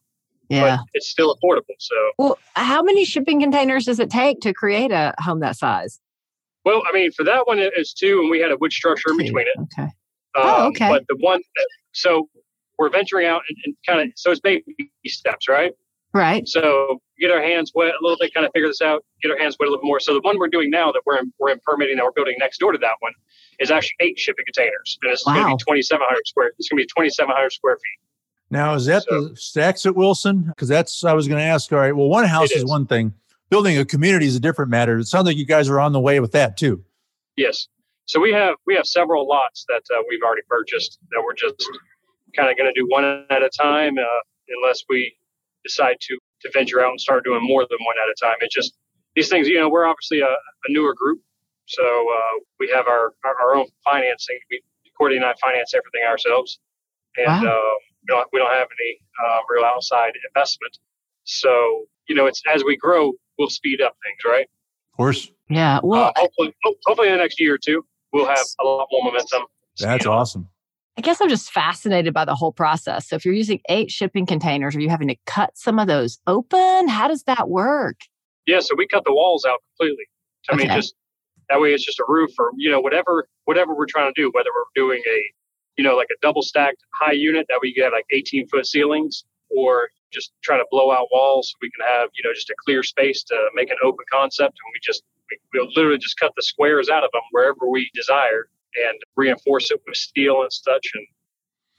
yeah. 0.49 0.77
but 0.77 0.85
it's 0.93 1.09
still 1.09 1.35
affordable. 1.35 1.75
So, 1.79 1.95
well, 2.17 2.37
how 2.55 2.81
many 2.81 3.05
shipping 3.05 3.39
containers 3.41 3.85
does 3.85 3.99
it 3.99 4.09
take 4.09 4.39
to 4.41 4.53
create 4.53 4.91
a 4.91 5.13
home 5.19 5.39
that 5.39 5.57
size? 5.57 5.99
Well, 6.63 6.81
I 6.89 6.93
mean, 6.93 7.11
for 7.11 7.23
that 7.23 7.47
one, 7.47 7.59
it's 7.59 7.93
two, 7.93 8.21
and 8.21 8.29
we 8.29 8.39
had 8.39 8.51
a 8.51 8.57
wood 8.57 8.73
structure 8.73 9.11
in 9.11 9.17
between 9.17 9.45
it. 9.47 9.59
Okay. 9.61 9.83
Um, 9.83 9.91
oh, 10.35 10.67
okay. 10.67 10.89
But 10.89 11.05
the 11.07 11.15
one, 11.19 11.41
so 11.91 12.27
we're 12.77 12.89
venturing 12.89 13.27
out 13.27 13.41
and, 13.47 13.57
and 13.65 13.75
kind 13.85 14.01
of, 14.01 14.13
so 14.15 14.31
it's 14.31 14.41
baby 14.41 14.63
steps, 15.05 15.47
right? 15.47 15.73
Right. 16.13 16.47
So 16.47 17.01
get 17.19 17.29
our 17.29 17.41
hands 17.41 17.73
wet 17.75 17.89
a 17.89 18.01
little 18.01 18.17
bit, 18.17 18.33
kind 18.33 18.45
of 18.45 18.51
figure 18.53 18.67
this 18.67 18.81
out, 18.81 19.03
get 19.21 19.31
our 19.31 19.37
hands 19.37 19.57
wet 19.59 19.67
a 19.67 19.71
little 19.71 19.85
more. 19.85 19.99
So 19.99 20.13
the 20.13 20.21
one 20.21 20.39
we're 20.39 20.47
doing 20.47 20.69
now 20.69 20.91
that 20.91 21.01
we're 21.05 21.17
in, 21.17 21.31
we're 21.39 21.51
in 21.51 21.59
permitting 21.65 21.97
that 21.97 22.05
we're 22.05 22.13
building 22.13 22.35
next 22.39 22.57
door 22.59 22.71
to 22.71 22.77
that 22.79 22.95
one 22.99 23.11
is 23.59 23.69
actually 23.69 23.97
eight 23.99 24.17
shipping 24.17 24.45
containers, 24.45 24.97
and 25.01 25.11
it's 25.11 25.25
wow. 25.25 25.33
going 25.33 25.45
to 25.45 25.65
be 25.65 25.73
2,700 25.73 26.27
square. 26.27 26.51
It's 26.57 26.69
going 26.69 26.77
to 26.77 26.83
be 26.83 26.87
2,700 26.87 27.51
square 27.51 27.75
feet. 27.75 28.04
Now, 28.51 28.73
is 28.75 28.85
that 28.85 29.03
So- 29.03 29.29
the 29.29 29.35
stacks 29.35 29.85
at 29.85 29.95
Wilson? 29.95 30.43
Because 30.43 30.67
that's 30.67 31.03
I 31.03 31.13
was 31.13 31.27
going 31.27 31.39
to 31.39 31.43
ask. 31.45 31.71
All 31.73 31.79
right. 31.79 31.95
Well, 31.95 32.07
one 32.09 32.25
house 32.25 32.51
It 32.51 32.57
is 32.57 32.63
is. 32.63 32.69
one 32.69 32.85
thing. 32.85 33.13
Building 33.49 33.77
a 33.77 33.85
community 33.85 34.25
is 34.25 34.35
a 34.35 34.39
different 34.39 34.71
matter. 34.71 34.97
It 34.99 35.05
sounds 35.05 35.25
like 35.25 35.37
you 35.37 35.45
guys 35.45 35.69
are 35.69 35.79
on 35.79 35.91
the 35.93 35.99
way 35.99 36.19
with 36.19 36.31
that 36.33 36.57
too. 36.57 36.83
Yes. 37.35 37.67
So 38.05 38.19
we 38.19 38.31
have 38.33 38.55
we 38.67 38.75
have 38.75 38.85
several 38.85 39.27
lots 39.27 39.65
that 39.67 39.81
uh, 39.95 40.01
we've 40.09 40.21
already 40.23 40.41
purchased 40.47 40.99
that 41.11 41.21
we're 41.23 41.33
just 41.33 41.55
kind 42.35 42.49
of 42.49 42.57
going 42.57 42.71
to 42.71 42.79
do 42.79 42.85
one 42.87 43.03
at 43.29 43.41
a 43.41 43.49
time, 43.49 43.97
uh, 43.97 44.03
unless 44.61 44.83
we 44.89 45.15
decide 45.63 45.97
to 46.01 46.17
to 46.41 46.49
venture 46.53 46.83
out 46.83 46.91
and 46.91 47.01
start 47.01 47.23
doing 47.23 47.41
more 47.43 47.61
than 47.69 47.77
one 47.85 47.95
at 48.03 48.09
a 48.09 48.15
time. 48.23 48.35
It 48.41 48.51
just 48.51 48.73
these 49.15 49.29
things, 49.29 49.47
you 49.47 49.59
know, 49.59 49.69
we're 49.69 49.85
obviously 49.85 50.19
a, 50.21 50.27
a 50.27 50.69
newer 50.69 50.93
group, 50.93 51.19
so 51.65 51.83
uh, 51.83 52.43
we 52.59 52.69
have 52.73 52.87
our, 52.87 53.13
our 53.23 53.35
our 53.41 53.55
own 53.55 53.65
financing. 53.83 54.37
We 54.51 54.61
Courtney 54.97 55.17
and 55.17 55.25
I 55.25 55.33
finance 55.41 55.73
everything 55.73 56.07
ourselves, 56.07 56.59
and 57.17 57.27
Wow. 57.27 57.51
uh, 57.51 57.75
we 58.07 58.13
don't 58.13 58.27
we 58.33 58.39
don't 58.39 58.51
have 58.51 58.67
any 58.79 58.99
uh, 59.23 59.39
real 59.49 59.65
outside 59.65 60.13
investment. 60.29 60.77
So 61.23 61.85
you 62.07 62.15
know, 62.15 62.25
it's 62.25 62.41
as 62.53 62.63
we 62.63 62.77
grow, 62.77 63.13
we'll 63.37 63.49
speed 63.49 63.81
up 63.81 63.95
things, 64.03 64.31
right? 64.31 64.47
Of 64.93 64.97
course. 64.97 65.31
Yeah. 65.49 65.79
Well, 65.83 66.05
uh, 66.05 66.11
hopefully, 66.15 66.55
hopefully 66.85 67.09
in 67.09 67.15
the 67.15 67.19
next 67.19 67.39
year 67.39 67.55
or 67.55 67.57
two, 67.57 67.85
we'll 68.13 68.27
have 68.27 68.45
a 68.61 68.63
lot 68.63 68.87
more 68.91 69.03
momentum. 69.03 69.43
That's 69.79 70.05
awesome. 70.05 70.47
I 70.97 71.01
guess 71.01 71.19
I'm 71.19 71.27
just 71.27 71.51
fascinated 71.51 72.13
by 72.13 72.23
the 72.23 72.35
whole 72.35 72.53
process. 72.53 73.09
So 73.09 73.17
if 73.17 73.25
you're 73.25 73.33
using 73.33 73.59
eight 73.67 73.91
shipping 73.91 74.25
containers, 74.25 74.75
are 74.75 74.79
you 74.79 74.89
having 74.89 75.09
to 75.09 75.17
cut 75.25 75.57
some 75.57 75.77
of 75.77 75.87
those 75.87 76.19
open? 76.25 76.87
How 76.87 77.09
does 77.09 77.23
that 77.23 77.49
work? 77.49 77.97
Yeah, 78.47 78.61
so 78.61 78.75
we 78.77 78.87
cut 78.87 79.03
the 79.03 79.13
walls 79.13 79.43
out 79.45 79.59
completely. 79.71 80.05
I 80.49 80.55
mean, 80.55 80.69
just 80.69 80.95
that 81.49 81.59
way, 81.59 81.73
it's 81.73 81.85
just 81.85 81.99
a 81.99 82.05
roof 82.07 82.31
or 82.39 82.51
you 82.57 82.71
know 82.71 82.79
whatever 82.79 83.27
whatever 83.45 83.75
we're 83.75 83.87
trying 83.87 84.13
to 84.13 84.21
do. 84.21 84.31
Whether 84.33 84.49
we're 84.55 84.63
doing 84.81 85.01
a 85.05 85.33
you 85.77 85.83
know 85.83 85.95
like 85.95 86.09
a 86.11 86.19
double 86.21 86.41
stacked 86.41 86.83
high 86.99 87.13
unit 87.13 87.45
that 87.49 87.59
we 87.61 87.75
have 87.81 87.93
like 87.93 88.05
18 88.11 88.47
foot 88.47 88.65
ceilings, 88.65 89.25
or 89.49 89.89
just 90.11 90.31
trying 90.43 90.59
to 90.59 90.65
blow 90.71 90.91
out 90.91 91.07
walls 91.11 91.49
so 91.49 91.57
we 91.61 91.69
can 91.71 91.85
have 91.85 92.09
you 92.17 92.23
know 92.27 92.33
just 92.33 92.49
a 92.49 92.55
clear 92.65 92.83
space 92.83 93.23
to 93.23 93.35
make 93.53 93.69
an 93.69 93.77
open 93.83 94.05
concept, 94.11 94.57
and 94.63 94.73
we 94.73 94.79
just 94.83 95.03
we, 95.31 95.37
we'll 95.53 95.71
literally 95.75 95.97
just 95.97 96.19
cut 96.19 96.31
the 96.35 96.43
squares 96.43 96.89
out 96.89 97.03
of 97.03 97.09
them 97.11 97.23
wherever 97.31 97.69
we 97.69 97.89
desire 97.93 98.47
and 98.87 98.99
reinforce 99.15 99.71
it 99.71 99.81
with 99.87 99.95
steel 99.95 100.41
and 100.41 100.51
such, 100.51 100.91
and 100.93 101.07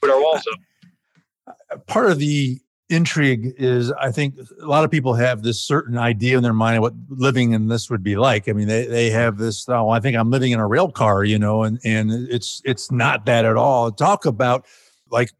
put 0.01 0.11
our 0.11 0.21
walls 0.21 0.47
up. 0.53 1.87
part 1.87 2.11
of 2.11 2.19
the 2.19 2.61
intrigue 2.89 3.55
is 3.59 3.91
I 3.93 4.13
think 4.13 4.37
a 4.61 4.67
lot 4.67 4.85
of 4.85 4.91
people 4.91 5.15
have 5.15 5.43
this 5.43 5.61
certain 5.61 5.99
idea 5.99 6.37
in 6.37 6.43
their 6.43 6.53
mind 6.53 6.77
of 6.77 6.83
what 6.83 6.95
living 7.09 7.53
in 7.53 7.69
this 7.69 7.91
would 7.91 8.03
be 8.03 8.17
like. 8.17 8.49
I 8.49 8.53
mean, 8.53 8.69
they, 8.69 8.87
they 8.87 9.11
have 9.11 9.39
this, 9.39 9.69
oh, 9.69 9.89
I 9.89 10.01
think 10.01 10.17
I'm 10.17 10.31
living 10.31 10.53
in 10.53 10.61
a 10.61 10.67
rail 10.67 10.91
car, 10.91 11.25
you 11.25 11.39
know, 11.39 11.65
and, 11.65 11.81
and 11.85 12.11
it's, 12.11 12.63
it's 12.65 12.93
not 12.93 13.27
that 13.27 13.45
at 13.45 13.57
all. 13.57 13.91
Talk 13.91 14.25
about 14.25 14.67
like, 15.11 15.31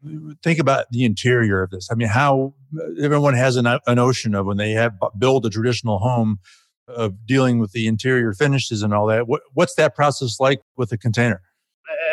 think 0.43 0.59
about 0.59 0.85
the 0.91 1.05
interior 1.05 1.63
of 1.63 1.69
this. 1.71 1.89
I 1.91 1.95
mean, 1.95 2.07
how 2.07 2.53
everyone 3.01 3.33
has 3.33 3.55
an, 3.55 3.65
a 3.65 3.95
notion 3.95 4.35
of 4.35 4.45
when 4.45 4.57
they 4.57 4.71
have 4.71 4.93
build 5.17 5.45
a 5.45 5.49
traditional 5.49 5.99
home 5.99 6.39
of 6.87 7.25
dealing 7.25 7.59
with 7.59 7.71
the 7.71 7.87
interior 7.87 8.33
finishes 8.33 8.81
and 8.81 8.93
all 8.93 9.07
that. 9.07 9.27
What, 9.27 9.41
what's 9.53 9.75
that 9.75 9.95
process 9.95 10.39
like 10.39 10.61
with 10.77 10.91
a 10.91 10.97
container? 10.97 11.41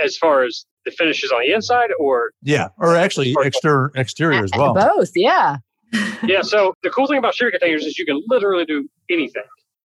As 0.05 0.17
far 0.17 0.45
as 0.45 0.67
the 0.85 0.91
finishes 0.91 1.33
on 1.33 1.41
the 1.41 1.53
inside, 1.53 1.91
or 1.99 2.33
Yeah. 2.43 2.69
Or 2.79 2.95
actually 2.97 3.35
exterior, 3.41 3.91
exterior 3.95 4.45
as 4.45 4.51
well. 4.57 4.75
Both. 4.75 5.11
Yeah. 5.15 5.57
yeah. 6.25 6.43
So 6.43 6.75
the 6.83 6.91
cool 6.91 7.07
thing 7.07 7.19
about 7.19 7.35
shipping 7.35 7.53
containers 7.59 7.85
is 7.85 7.99
you 7.99 8.05
can 8.05 8.23
literally 8.27 8.65
do 8.65 8.89
anything. 9.11 9.43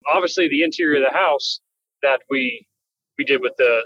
Obviously, 0.07 0.49
the 0.49 0.63
interior 0.63 1.05
of 1.05 1.11
the 1.11 1.17
house 1.17 1.61
that 2.03 2.21
we 2.31 2.67
we 3.19 3.25
did 3.25 3.41
with 3.41 3.53
the 3.59 3.83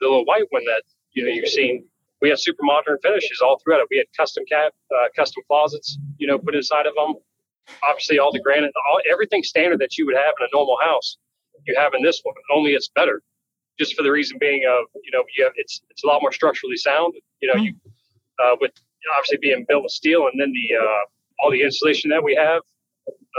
the 0.00 0.06
little 0.06 0.24
white 0.24 0.44
one 0.50 0.64
that 0.64 0.82
you 1.12 1.24
know 1.24 1.30
you've 1.30 1.48
seen, 1.48 1.84
we 2.20 2.28
had 2.28 2.38
super 2.38 2.62
modern 2.62 2.98
finishes 3.02 3.40
all 3.42 3.58
throughout 3.62 3.80
it. 3.80 3.88
We 3.90 3.98
had 3.98 4.06
custom 4.16 4.44
cap, 4.50 4.72
uh, 4.94 5.08
custom 5.14 5.42
closets, 5.48 5.98
you 6.18 6.26
know, 6.26 6.38
put 6.38 6.54
inside 6.54 6.86
of 6.86 6.94
them. 6.94 7.14
Obviously, 7.88 8.18
all 8.18 8.32
the 8.32 8.40
granite, 8.40 8.72
all 8.88 9.00
everything 9.10 9.42
standard 9.42 9.80
that 9.80 9.98
you 9.98 10.06
would 10.06 10.14
have 10.14 10.34
in 10.40 10.46
a 10.46 10.48
normal 10.52 10.78
house, 10.80 11.16
you 11.66 11.74
have 11.76 11.94
in 11.94 12.02
this 12.02 12.20
one. 12.22 12.34
Only 12.54 12.72
it's 12.72 12.88
better, 12.94 13.22
just 13.78 13.94
for 13.94 14.02
the 14.02 14.10
reason 14.10 14.38
being 14.38 14.62
of 14.68 14.86
you 15.04 15.10
know 15.12 15.24
you 15.36 15.44
have 15.44 15.52
it's 15.56 15.82
it's 15.90 16.04
a 16.04 16.06
lot 16.06 16.20
more 16.22 16.32
structurally 16.32 16.76
sound. 16.76 17.14
You 17.40 17.52
know, 17.52 17.60
you 17.60 17.74
uh, 18.42 18.56
with 18.60 18.72
obviously 19.16 19.38
being 19.40 19.64
built 19.68 19.82
with 19.84 19.92
steel, 19.92 20.28
and 20.30 20.40
then 20.40 20.52
the 20.52 20.76
uh, 20.76 21.04
all 21.40 21.50
the 21.50 21.62
insulation 21.62 22.10
that 22.10 22.22
we 22.22 22.34
have. 22.34 22.62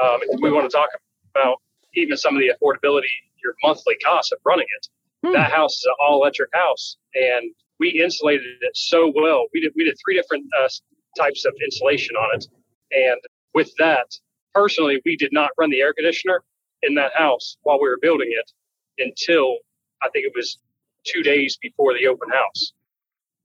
Um, 0.01 0.19
we 0.41 0.51
want 0.51 0.69
to 0.69 0.75
talk 0.75 0.89
about 1.35 1.57
even 1.95 2.17
some 2.17 2.35
of 2.35 2.41
the 2.41 2.51
affordability, 2.53 3.09
your 3.43 3.55
monthly 3.63 3.95
cost 4.03 4.31
of 4.31 4.39
running 4.45 4.67
it. 4.77 4.87
Hmm. 5.25 5.33
That 5.33 5.51
house 5.51 5.75
is 5.77 5.85
an 5.85 5.93
all 5.99 6.21
electric 6.21 6.49
house, 6.53 6.97
and 7.15 7.51
we 7.79 7.89
insulated 7.89 8.45
it 8.61 8.75
so 8.75 9.11
well. 9.15 9.45
We 9.53 9.61
did 9.61 9.73
we 9.75 9.83
did 9.83 9.95
three 10.03 10.15
different 10.15 10.45
uh, 10.59 10.69
types 11.17 11.45
of 11.45 11.53
insulation 11.63 12.15
on 12.15 12.35
it, 12.35 12.47
and 12.91 13.19
with 13.53 13.71
that, 13.79 14.07
personally, 14.53 15.01
we 15.05 15.17
did 15.17 15.33
not 15.33 15.49
run 15.57 15.71
the 15.71 15.81
air 15.81 15.93
conditioner 15.93 16.43
in 16.83 16.93
that 16.95 17.11
house 17.15 17.57
while 17.63 17.81
we 17.81 17.89
were 17.89 17.97
building 18.01 18.29
it 18.31 18.51
until 18.99 19.57
I 20.01 20.09
think 20.09 20.25
it 20.25 20.33
was 20.35 20.57
two 21.05 21.23
days 21.23 21.57
before 21.61 21.93
the 21.93 22.07
open 22.07 22.29
house. 22.29 22.73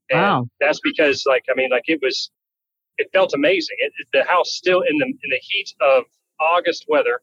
And 0.09 0.19
Wow. 0.21 0.47
that's 0.59 0.79
because, 0.81 1.23
like, 1.27 1.45
I 1.49 1.53
mean, 1.55 1.69
like 1.71 1.83
it 1.87 1.99
was, 2.01 2.29
it 2.97 3.09
felt 3.13 3.33
amazing. 3.33 3.77
It, 3.79 3.93
it- 3.97 4.07
the 4.13 4.23
house 4.29 4.53
still 4.53 4.81
in 4.81 4.97
the 4.97 5.05
in 5.05 5.29
the 5.29 5.39
heat 5.41 5.73
of 5.81 6.03
August 6.39 6.85
weather. 6.87 7.21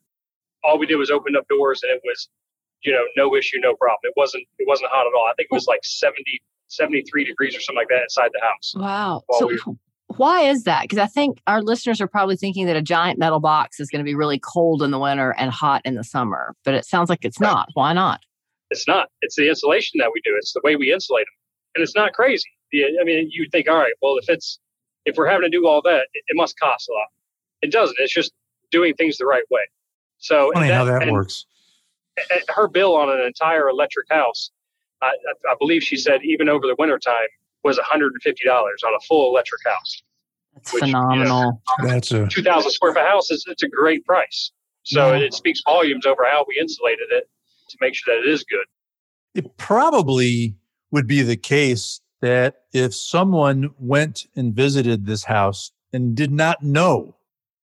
All 0.64 0.78
we 0.78 0.86
did 0.86 0.96
was 0.96 1.10
open 1.10 1.36
up 1.36 1.46
doors, 1.48 1.82
and 1.82 1.92
it 1.92 2.02
was, 2.04 2.28
you 2.82 2.92
know, 2.92 3.04
no 3.16 3.34
issue, 3.36 3.58
no 3.60 3.74
problem. 3.76 4.00
It 4.04 4.14
wasn't 4.16 4.44
it 4.58 4.66
wasn't 4.68 4.90
hot 4.90 5.06
at 5.06 5.12
all. 5.16 5.26
I 5.26 5.34
think 5.36 5.48
it 5.50 5.54
was 5.54 5.66
like 5.66 5.80
70, 5.84 6.22
73 6.68 7.24
degrees 7.24 7.56
or 7.56 7.60
something 7.60 7.76
like 7.80 7.88
that 7.88 8.02
inside 8.02 8.30
the 8.32 8.40
house. 8.40 8.72
Wow. 8.76 9.22
So 9.38 9.46
we- 9.46 9.60
why 10.16 10.42
is 10.42 10.64
that? 10.64 10.82
Because 10.82 10.98
I 10.98 11.06
think 11.06 11.38
our 11.46 11.62
listeners 11.62 12.00
are 12.00 12.08
probably 12.08 12.36
thinking 12.36 12.66
that 12.66 12.74
a 12.76 12.82
giant 12.82 13.18
metal 13.18 13.38
box 13.40 13.78
is 13.78 13.88
going 13.90 14.00
to 14.00 14.04
be 14.04 14.14
really 14.16 14.40
cold 14.40 14.82
in 14.82 14.90
the 14.90 14.98
winter 14.98 15.30
and 15.38 15.50
hot 15.52 15.82
in 15.84 15.94
the 15.94 16.02
summer, 16.02 16.54
but 16.64 16.74
it 16.74 16.84
sounds 16.84 17.08
like 17.08 17.24
it's 17.24 17.40
Right. 17.40 17.48
not. 17.48 17.68
Why 17.74 17.92
not? 17.92 18.20
It's 18.70 18.86
not. 18.86 19.08
It's 19.22 19.36
the 19.36 19.48
insulation 19.48 19.98
that 19.98 20.10
we 20.14 20.20
do. 20.24 20.32
It's 20.36 20.52
the 20.52 20.60
way 20.64 20.76
we 20.76 20.92
insulate 20.92 21.26
them, 21.26 21.34
and 21.74 21.82
it's 21.82 21.94
not 21.94 22.12
crazy. 22.12 22.48
I 22.72 23.02
mean, 23.04 23.28
you 23.32 23.48
think, 23.50 23.68
all 23.68 23.76
right, 23.78 23.92
well, 24.00 24.16
if 24.18 24.28
it's 24.28 24.58
if 25.04 25.16
we're 25.16 25.26
having 25.28 25.50
to 25.50 25.56
do 25.56 25.66
all 25.66 25.82
that, 25.82 26.06
it, 26.14 26.22
it 26.28 26.36
must 26.36 26.58
cost 26.58 26.88
a 26.88 26.92
lot. 26.92 27.06
It 27.62 27.72
doesn't. 27.72 27.96
It's 27.98 28.12
just 28.14 28.32
doing 28.70 28.94
things 28.94 29.18
the 29.18 29.26
right 29.26 29.42
way. 29.50 29.62
So 30.18 30.50
Funny 30.54 30.66
and 30.68 30.74
how 30.76 30.84
that 30.84 31.02
and- 31.02 31.12
works. 31.12 31.46
and 32.30 32.42
her 32.48 32.68
bill 32.68 32.94
on 32.94 33.10
an 33.10 33.20
entire 33.26 33.68
electric 33.68 34.06
house, 34.10 34.50
I, 35.02 35.06
I- 35.08 35.50
I 35.52 35.54
believe 35.58 35.82
she 35.82 35.96
said 35.96 36.20
even 36.22 36.48
over 36.48 36.66
the 36.66 36.76
winter 36.78 36.98
time 36.98 37.26
was 37.64 37.78
$150 37.78 38.12
on 38.50 38.94
a 38.94 39.00
full 39.08 39.30
electric 39.30 39.60
house. 39.66 40.02
It's 40.56 40.72
Which, 40.72 40.86
you 40.86 40.92
know, 40.92 41.00
phenomenal. 41.00 41.62
That's 41.82 42.12
a 42.12 42.26
2,000 42.28 42.70
square 42.70 42.94
foot 42.94 43.02
house 43.04 43.30
is 43.30 43.44
it's 43.48 43.62
a 43.62 43.68
great 43.68 44.04
price. 44.04 44.52
So 44.84 45.12
Yeah. 45.12 45.20
it 45.26 45.34
speaks 45.34 45.60
volumes 45.64 46.06
over 46.06 46.24
how 46.30 46.44
we 46.48 46.58
insulated 46.60 47.10
it 47.10 47.28
to 47.70 47.78
make 47.80 47.94
sure 47.94 48.14
that 48.14 48.26
it 48.26 48.32
is 48.32 48.44
good. 48.44 48.66
it 49.34 49.56
probably 49.56 50.56
would 50.90 51.06
be 51.06 51.22
the 51.22 51.36
case 51.36 52.00
that 52.20 52.62
if 52.72 52.94
someone 52.94 53.70
went 53.78 54.26
and 54.36 54.54
visited 54.54 55.06
this 55.06 55.24
house 55.24 55.70
and 55.92 56.14
did 56.14 56.30
not 56.30 56.62
know 56.62 57.16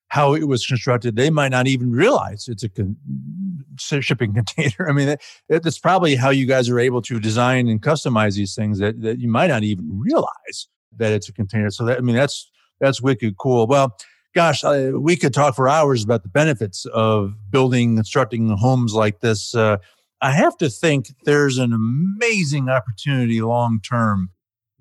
how 0.10 0.34
it 0.34 0.48
was 0.48 0.66
constructed, 0.66 1.16
they 1.16 1.30
might 1.30 1.50
not 1.50 1.68
even 1.68 1.92
realize 1.92 2.48
it's 2.48 2.64
a 2.64 2.70
con- 2.70 2.96
shipping 3.78 4.34
container. 4.40 4.90
I 4.90 4.94
mean, 4.94 5.08
that, 5.08 5.64
that's 5.64 5.80
probably 5.80 6.16
how 6.16 6.30
you 6.30 6.46
guys 6.46 6.70
are 6.70 6.80
able 6.80 7.02
to 7.04 7.20
design 7.20 7.68
and 7.68 7.82
customize 7.82 8.36
these 8.36 8.56
things 8.56 8.80
that, 8.80 9.02
that 9.02 9.20
you 9.20 9.28
might 9.28 9.48
not 9.48 9.64
even 9.64 10.00
realize 10.00 10.68
that 10.96 11.12
it's 11.12 11.28
a 11.28 11.34
container. 11.34 11.70
So 11.70 11.86
that, 11.86 11.98
I 11.98 12.02
mean, 12.02 12.16
that's, 12.16 12.50
that's 12.80 13.02
wicked 13.02 13.38
cool. 13.38 13.68
Well, 13.68 13.98
gosh, 14.34 14.64
uh, 14.64 14.92
we 14.96 15.16
could 15.18 15.34
talk 15.34 15.56
for 15.56 15.68
hours 15.68 16.04
about 16.04 16.24
the 16.24 16.30
benefits 16.30 16.86
of 16.94 17.34
building, 17.50 17.96
constructing 17.96 18.50
homes 18.50 18.94
like 18.94 19.20
this. 19.20 19.54
Uh, 19.54 19.78
I 20.22 20.32
have 20.32 20.58
to 20.58 20.70
think 20.70 21.14
there's 21.26 21.58
an 21.58 21.74
amazing 21.74 22.70
opportunity 22.70 23.42
long 23.42 23.80
term 23.88 24.32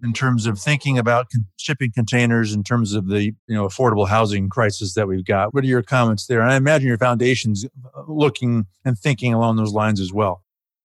in 0.02 0.12
terms 0.12 0.46
of 0.46 0.58
thinking 0.58 0.98
about 0.98 1.26
shipping 1.56 1.90
containers 1.90 2.54
in 2.54 2.62
terms 2.62 2.92
of 2.94 3.08
the 3.08 3.24
you 3.24 3.34
know 3.48 3.66
affordable 3.66 4.08
housing 4.08 4.48
crisis 4.48 4.94
that 4.94 5.08
we've 5.08 5.24
got. 5.24 5.54
What 5.54 5.64
are 5.64 5.68
your 5.68 5.82
comments 5.82 6.26
there? 6.26 6.40
And 6.40 6.50
I 6.50 6.56
imagine 6.56 6.88
your 6.88 6.98
foundation's 6.98 7.64
uh, 7.64 8.02
looking 8.06 8.66
and 8.84 8.98
thinking 8.98 9.34
along 9.34 9.56
those 9.56 9.72
lines 9.72 10.00
as 10.00 10.12
well. 10.12 10.42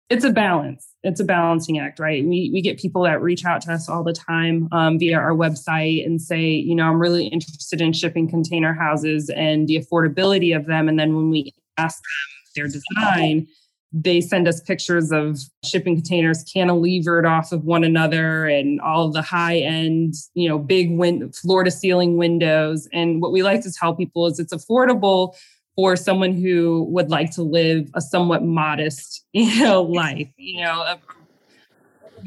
it's 0.09 0.25
a 0.25 0.31
balance. 0.31 0.87
It's 1.03 1.21
a 1.21 1.25
balancing 1.25 1.79
act, 1.79 1.99
right? 1.99 2.25
We 2.25 2.51
we 2.53 2.61
get 2.63 2.79
people 2.79 3.03
that 3.03 3.23
reach 3.23 3.45
out 3.45 3.61
to 3.63 3.73
us 3.73 3.89
all 3.89 4.03
the 4.03 4.13
time 4.13 4.69
um, 4.73 4.99
via 4.99 5.19
our 5.19 5.33
website 5.33 6.05
and 6.05 6.21
say, 6.21 6.49
you 6.51 6.75
know, 6.75 6.85
I'm 6.85 7.01
really 7.01 7.27
interested 7.27 7.81
in 7.81 7.93
shipping 7.93 8.29
container 8.29 8.75
houses 8.75 9.31
and 9.31 9.69
the 9.69 9.77
affordability 9.77 10.57
of 10.57 10.67
them. 10.67 10.89
And 10.89 10.99
then 10.99 11.15
when 11.17 11.31
we 11.31 11.53
ask 11.77 11.97
them 11.97 12.55
their 12.55 12.67
design, 12.67 13.47
they 13.99 14.21
send 14.21 14.47
us 14.47 14.61
pictures 14.61 15.11
of 15.11 15.41
shipping 15.65 15.95
containers 15.95 16.45
cantilevered 16.45 17.27
off 17.27 17.51
of 17.51 17.65
one 17.65 17.83
another 17.83 18.45
and 18.45 18.79
all 18.83 19.11
the 19.11 19.23
high 19.23 19.57
end, 19.57 20.13
you 20.35 20.47
know, 20.47 20.59
big 20.59 20.91
win- 20.91 21.33
floor 21.33 21.65
to 21.65 21.71
ceiling 21.71 22.19
windows. 22.19 22.87
And 22.93 23.23
what 23.23 23.33
we 23.33 23.43
like 23.43 23.63
to 23.63 23.73
tell 23.73 23.95
people 23.95 24.27
is 24.27 24.39
it's 24.39 24.53
affordable 24.53 25.35
for 25.77 25.97
someone 25.97 26.33
who 26.33 26.85
would 26.91 27.09
like 27.09 27.31
to 27.33 27.43
live 27.43 27.89
a 27.95 28.03
somewhat 28.03 28.45
modest, 28.45 29.25
you 29.33 29.65
know, 29.65 29.83
life, 29.83 30.29
you 30.37 30.63
know, 30.63 30.83
a 30.83 30.99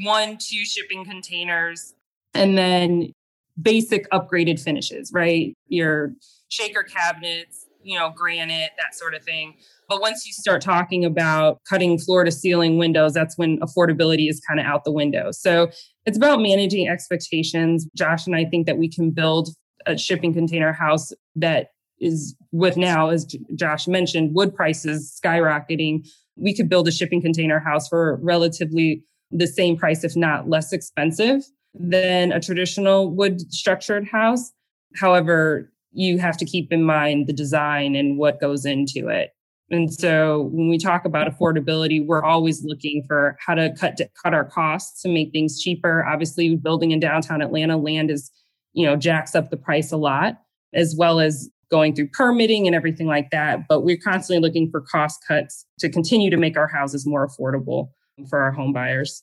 one, 0.02 0.38
two 0.40 0.64
shipping 0.64 1.04
containers. 1.04 1.94
And 2.34 2.58
then 2.58 3.12
basic 3.60 4.10
upgraded 4.10 4.60
finishes, 4.60 5.12
right? 5.12 5.56
Your 5.68 6.14
shaker 6.48 6.82
cabinets, 6.82 7.59
you 7.82 7.98
know, 7.98 8.12
granite, 8.14 8.70
that 8.78 8.94
sort 8.94 9.14
of 9.14 9.22
thing. 9.24 9.54
But 9.88 10.00
once 10.00 10.26
you 10.26 10.32
start 10.32 10.62
talking 10.62 11.04
about 11.04 11.58
cutting 11.68 11.98
floor 11.98 12.24
to 12.24 12.30
ceiling 12.30 12.78
windows, 12.78 13.12
that's 13.12 13.36
when 13.36 13.58
affordability 13.60 14.28
is 14.28 14.40
kind 14.46 14.60
of 14.60 14.66
out 14.66 14.84
the 14.84 14.92
window. 14.92 15.30
So 15.32 15.70
it's 16.06 16.16
about 16.16 16.40
managing 16.40 16.88
expectations. 16.88 17.86
Josh 17.96 18.26
and 18.26 18.36
I 18.36 18.44
think 18.44 18.66
that 18.66 18.78
we 18.78 18.88
can 18.88 19.10
build 19.10 19.50
a 19.86 19.96
shipping 19.96 20.32
container 20.32 20.72
house 20.72 21.12
that 21.36 21.68
is 21.98 22.34
with 22.52 22.76
now, 22.76 23.10
as 23.10 23.24
Josh 23.54 23.86
mentioned, 23.86 24.34
wood 24.34 24.54
prices 24.54 25.18
skyrocketing. 25.22 26.06
We 26.36 26.54
could 26.54 26.68
build 26.68 26.88
a 26.88 26.92
shipping 26.92 27.20
container 27.20 27.60
house 27.60 27.88
for 27.88 28.18
relatively 28.22 29.04
the 29.30 29.46
same 29.46 29.76
price, 29.76 30.02
if 30.04 30.16
not 30.16 30.48
less 30.48 30.72
expensive 30.72 31.42
than 31.74 32.32
a 32.32 32.40
traditional 32.40 33.14
wood 33.14 33.40
structured 33.52 34.08
house. 34.08 34.52
However, 34.96 35.70
you 35.92 36.18
have 36.18 36.36
to 36.38 36.44
keep 36.44 36.72
in 36.72 36.84
mind 36.84 37.26
the 37.26 37.32
design 37.32 37.94
and 37.94 38.18
what 38.18 38.40
goes 38.40 38.64
into 38.64 39.08
it. 39.08 39.30
And 39.70 39.92
so 39.92 40.50
when 40.52 40.68
we 40.68 40.78
talk 40.78 41.04
about 41.04 41.28
affordability, 41.28 42.04
we're 42.04 42.24
always 42.24 42.64
looking 42.64 43.04
for 43.06 43.36
how 43.44 43.54
to 43.54 43.72
cut 43.78 44.00
cut 44.20 44.34
our 44.34 44.44
costs 44.44 45.00
to 45.02 45.08
make 45.08 45.30
things 45.30 45.60
cheaper. 45.60 46.04
Obviously, 46.04 46.56
building 46.56 46.90
in 46.90 46.98
downtown 46.98 47.40
Atlanta, 47.40 47.76
land 47.76 48.10
is, 48.10 48.30
you 48.72 48.84
know, 48.84 48.96
jacks 48.96 49.34
up 49.34 49.50
the 49.50 49.56
price 49.56 49.92
a 49.92 49.96
lot, 49.96 50.40
as 50.74 50.96
well 50.98 51.20
as 51.20 51.48
going 51.70 51.94
through 51.94 52.08
permitting 52.08 52.66
and 52.66 52.74
everything 52.74 53.06
like 53.06 53.30
that. 53.30 53.68
But 53.68 53.82
we're 53.82 53.96
constantly 53.96 54.44
looking 54.46 54.70
for 54.70 54.80
cost 54.80 55.20
cuts 55.26 55.64
to 55.78 55.88
continue 55.88 56.30
to 56.30 56.36
make 56.36 56.56
our 56.56 56.66
houses 56.66 57.06
more 57.06 57.28
affordable 57.28 57.90
for 58.28 58.40
our 58.40 58.50
home 58.50 58.72
buyers. 58.72 59.22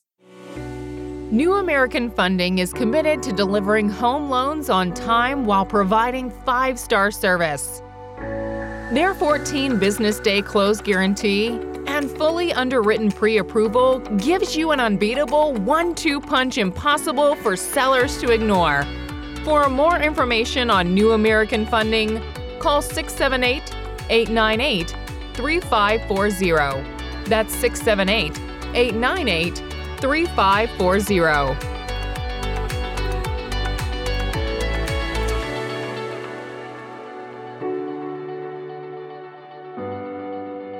New 1.30 1.56
American 1.56 2.10
Funding 2.10 2.58
is 2.58 2.72
committed 2.72 3.22
to 3.22 3.34
delivering 3.34 3.90
home 3.90 4.30
loans 4.30 4.70
on 4.70 4.94
time 4.94 5.44
while 5.44 5.66
providing 5.66 6.30
five 6.30 6.78
star 6.78 7.10
service. 7.10 7.82
Their 8.94 9.12
14 9.12 9.78
business 9.78 10.20
day 10.20 10.40
close 10.40 10.80
guarantee 10.80 11.48
and 11.86 12.10
fully 12.10 12.54
underwritten 12.54 13.12
pre 13.12 13.36
approval 13.36 13.98
gives 14.16 14.56
you 14.56 14.70
an 14.70 14.80
unbeatable 14.80 15.52
one 15.52 15.94
two 15.94 16.18
punch 16.18 16.56
impossible 16.56 17.34
for 17.34 17.56
sellers 17.56 18.18
to 18.22 18.30
ignore. 18.30 18.86
For 19.44 19.68
more 19.68 20.00
information 20.00 20.70
on 20.70 20.94
New 20.94 21.12
American 21.12 21.66
Funding, 21.66 22.22
call 22.58 22.80
678 22.80 23.62
898 24.08 24.96
3540. 25.34 27.28
That's 27.28 27.54
678 27.54 28.40
898 28.74 29.67
3540. 30.00 31.78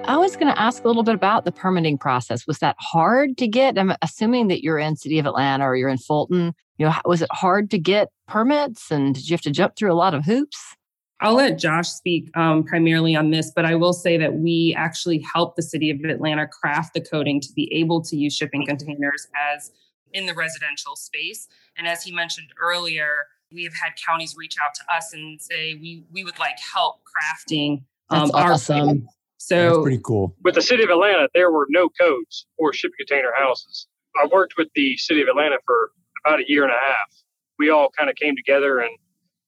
I 0.06 0.16
was 0.16 0.36
going 0.36 0.46
to 0.46 0.58
ask 0.58 0.84
a 0.84 0.86
little 0.86 1.02
bit 1.02 1.14
about 1.14 1.44
the 1.44 1.52
permitting 1.52 1.98
process. 1.98 2.46
Was 2.46 2.60
that 2.60 2.76
hard 2.78 3.36
to 3.38 3.48
get? 3.48 3.76
I'm 3.76 3.92
assuming 4.00 4.48
that 4.48 4.62
you're 4.62 4.78
in 4.78 4.96
City 4.96 5.18
of 5.18 5.26
Atlanta 5.26 5.64
or 5.64 5.76
you're 5.76 5.88
in 5.88 5.98
Fulton. 5.98 6.54
You 6.78 6.86
know, 6.86 6.94
was 7.04 7.20
it 7.20 7.28
hard 7.32 7.70
to 7.72 7.78
get 7.78 8.08
permits 8.26 8.90
and 8.90 9.14
did 9.14 9.28
you 9.28 9.34
have 9.34 9.42
to 9.42 9.50
jump 9.50 9.76
through 9.76 9.92
a 9.92 9.94
lot 9.94 10.14
of 10.14 10.24
hoops? 10.24 10.76
I'll 11.20 11.34
let 11.34 11.58
Josh 11.58 11.88
speak 11.88 12.30
um, 12.36 12.62
primarily 12.62 13.16
on 13.16 13.30
this, 13.30 13.50
but 13.54 13.64
I 13.64 13.74
will 13.74 13.92
say 13.92 14.16
that 14.18 14.34
we 14.34 14.74
actually 14.76 15.18
helped 15.18 15.56
the 15.56 15.62
city 15.62 15.90
of 15.90 15.98
Atlanta 16.08 16.46
craft 16.46 16.94
the 16.94 17.00
coding 17.00 17.40
to 17.40 17.52
be 17.54 17.72
able 17.72 18.02
to 18.02 18.16
use 18.16 18.36
shipping 18.36 18.64
containers 18.64 19.26
as 19.54 19.72
in 20.12 20.26
the 20.26 20.34
residential 20.34 20.94
space. 20.94 21.48
And 21.76 21.88
as 21.88 22.02
he 22.02 22.12
mentioned 22.12 22.48
earlier, 22.62 23.26
we 23.52 23.64
have 23.64 23.74
had 23.74 23.92
counties 24.06 24.36
reach 24.36 24.56
out 24.62 24.74
to 24.74 24.94
us 24.94 25.12
and 25.12 25.40
say 25.40 25.74
we 25.74 26.04
we 26.12 26.22
would 26.22 26.38
like 26.38 26.58
help 26.60 27.00
crafting 27.02 27.82
um, 28.10 28.30
our 28.34 28.52
awesome. 28.52 29.08
So 29.38 29.70
That's 29.70 29.82
pretty 29.82 30.02
cool. 30.04 30.34
With 30.42 30.54
the 30.54 30.62
city 30.62 30.82
of 30.82 30.90
Atlanta, 30.90 31.28
there 31.34 31.50
were 31.50 31.66
no 31.70 31.88
codes 31.88 32.46
for 32.56 32.72
shipping 32.72 32.96
container 32.98 33.32
houses. 33.36 33.86
I 34.20 34.26
worked 34.26 34.54
with 34.58 34.68
the 34.74 34.96
city 34.96 35.22
of 35.22 35.28
Atlanta 35.28 35.58
for 35.64 35.92
about 36.24 36.40
a 36.40 36.44
year 36.48 36.64
and 36.64 36.72
a 36.72 36.76
half. 36.76 37.22
We 37.58 37.70
all 37.70 37.88
kind 37.96 38.10
of 38.10 38.16
came 38.16 38.36
together 38.36 38.80
and 38.80 38.90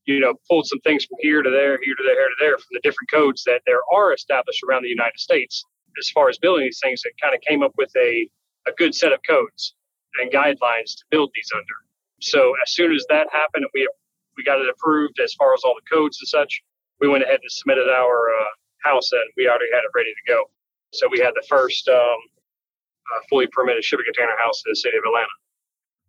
you 0.07 0.21
know, 0.21 0.35
pulled 0.49 0.67
some 0.67 0.81
things 0.81 1.05
from 1.05 1.19
here 1.21 1.43
to 1.43 1.51
there, 1.51 1.79
here 1.83 1.95
to 1.95 2.03
there, 2.05 2.15
here 2.15 2.29
to 2.29 2.37
there 2.41 2.57
from 2.57 2.73
the 2.73 2.81
different 2.83 3.11
codes 3.11 3.45
that 3.45 3.63
there 3.67 3.81
are 3.93 4.13
established 4.13 4.63
around 4.69 4.83
the 4.83 4.89
United 4.89 5.19
States 5.19 5.65
as 5.99 6.11
far 6.11 6.29
as 6.29 6.39
building 6.39 6.65
these 6.65 6.81
things 6.83 7.03
that 7.03 7.13
kind 7.21 7.35
of 7.35 7.41
came 7.43 7.63
up 7.63 7.73
with 7.77 7.91
a, 7.97 8.29
a 8.67 8.73
good 8.77 8.95
set 8.95 9.13
of 9.13 9.21
codes 9.29 9.75
and 10.21 10.31
guidelines 10.33 10.97
to 10.97 11.05
build 11.11 11.31
these 11.35 11.49
under. 11.55 11.75
So 12.21 12.55
as 12.63 12.73
soon 12.73 12.93
as 12.93 13.05
that 13.09 13.29
happened, 13.33 13.67
we 13.75 13.89
we 14.37 14.45
got 14.45 14.61
it 14.61 14.69
approved 14.69 15.19
as 15.21 15.35
far 15.35 15.53
as 15.53 15.61
all 15.65 15.75
the 15.75 15.95
codes 15.95 16.19
and 16.21 16.29
such. 16.29 16.63
We 17.01 17.09
went 17.09 17.25
ahead 17.25 17.41
and 17.43 17.51
submitted 17.51 17.89
our 17.89 18.31
uh, 18.31 18.45
house, 18.83 19.11
and 19.13 19.23
we 19.37 19.49
already 19.49 19.67
had 19.73 19.81
it 19.81 19.91
ready 19.95 20.11
to 20.11 20.33
go. 20.33 20.45
So 20.93 21.09
we 21.11 21.19
had 21.19 21.33
the 21.35 21.45
first 21.49 21.89
um, 21.89 21.97
uh, 21.97 23.21
fully 23.29 23.47
permitted 23.49 23.85
shipping 23.85 24.05
container 24.07 24.37
house 24.39 24.63
in 24.65 24.71
the 24.71 24.77
city 24.77 24.97
of 24.97 25.05
Atlanta. 25.05 25.29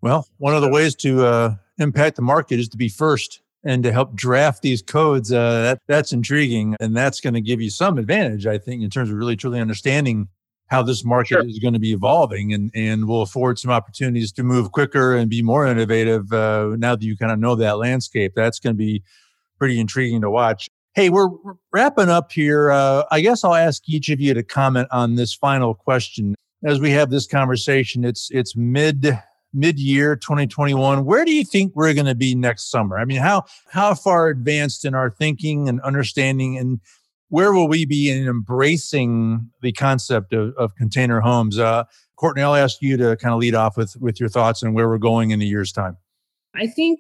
Well, 0.02 0.28
one 0.38 0.56
of 0.56 0.62
the 0.62 0.70
ways 0.70 0.96
to 0.98 1.26
uh, 1.26 1.56
impact 1.78 2.16
the 2.16 2.22
market 2.22 2.60
is 2.60 2.70
to 2.70 2.78
be 2.78 2.90
first 2.90 3.41
and 3.64 3.84
to 3.84 3.92
help 3.92 4.16
draft 4.16 4.62
these 4.62 4.82
codes. 4.82 5.32
Uh, 5.32 5.62
that, 5.62 5.80
that's 5.88 6.12
intriguing. 6.12 6.76
And 6.80 6.96
that's 6.96 7.20
going 7.20 7.34
to 7.34 7.42
give 7.42 7.62
you 7.62 7.70
some 7.70 7.98
advantage, 7.98 8.48
I 8.48 8.58
think, 8.58 8.84
in 8.84 8.90
terms 8.90 9.10
of 9.10 9.16
really 9.16 9.36
truly 9.36 9.60
understanding 9.60 10.28
how 10.68 10.82
this 10.82 11.04
market 11.04 11.36
sure. 11.36 11.46
is 11.46 11.60
going 11.60 11.74
to 11.74 11.80
be 11.80 11.92
evolving 11.92 12.54
and, 12.54 12.72
and 12.74 13.06
will 13.08 13.22
afford 13.22 13.60
some 13.60 13.72
opportunities 13.72 14.32
to 14.32 14.44
move 14.44 14.72
quicker 14.72 15.16
and 15.16 15.30
be 15.30 15.42
more 15.42 15.68
innovative 15.68 16.32
uh, 16.32 16.70
now 16.78 16.96
that 16.96 17.04
you 17.04 17.18
kind 17.18 17.32
of 17.32 17.40
know 17.40 17.56
that 17.56 17.78
landscape. 17.78 18.34
That's 18.36 18.60
going 18.60 18.74
to 18.74 18.78
be 18.78 19.04
pretty 19.60 19.80
intriguing 19.80 20.22
to 20.22 20.30
watch. 20.30 20.70
Hey, 20.94 21.10
we're 21.10 21.30
wrapping 21.72 22.10
up 22.10 22.32
here. 22.32 22.72
Uh, 22.72 23.04
I 23.12 23.22
guess 23.22 23.44
I'll 23.44 23.54
ask 23.54 23.84
each 23.88 24.10
of 24.10 24.20
you 24.20 24.34
to 24.34 24.44
comment 24.44 24.88
on 24.92 25.16
this 25.16 25.34
final 25.34 25.74
question 25.74 26.36
as 26.66 26.80
we 26.80 26.92
have 26.92 27.10
this 27.10 27.28
conversation. 27.28 28.04
It's 28.04 28.30
it's 28.32 28.56
mid 28.56 29.18
mid-year 29.54 30.16
2021 30.16 31.04
where 31.04 31.26
do 31.26 31.34
you 31.34 31.44
think 31.44 31.74
we're 31.76 31.94
going 31.94 32.06
to 32.06 32.16
be 32.16 32.36
next 32.36 32.70
summer? 32.72 32.98
I 32.98 33.06
mean 33.06 33.20
how 33.20 33.44
how 33.70 33.94
far 33.94 34.28
advanced 34.30 34.86
in 34.86 34.96
our 34.96 35.10
thinking 35.10 35.68
and 35.68 35.82
understanding 35.82 36.58
and 36.58 36.80
where 37.30 37.54
will 37.54 37.68
we 37.68 37.86
be 37.86 38.10
in 38.10 38.28
embracing 38.28 39.50
the 39.62 39.72
concept 39.72 40.34
of, 40.34 40.54
of 40.58 40.76
container 40.76 41.22
homes? 41.22 41.58
Uh, 41.58 41.86
courtney 42.18 42.44
i'll 42.44 42.56
ask 42.56 42.82
you 42.82 42.98
to 42.98 43.16
kind 43.18 43.34
of 43.34 43.40
lead 43.40 43.56
off 43.56 43.76
with 43.76 43.96
with 44.00 44.20
your 44.20 44.30
thoughts 44.30 44.62
and 44.62 44.76
where 44.76 44.88
we're 44.88 44.98
going 44.98 45.32
in 45.32 45.42
a 45.42 45.46
year's 45.46 45.72
time. 45.72 45.98
I 46.56 46.68
think 46.68 47.00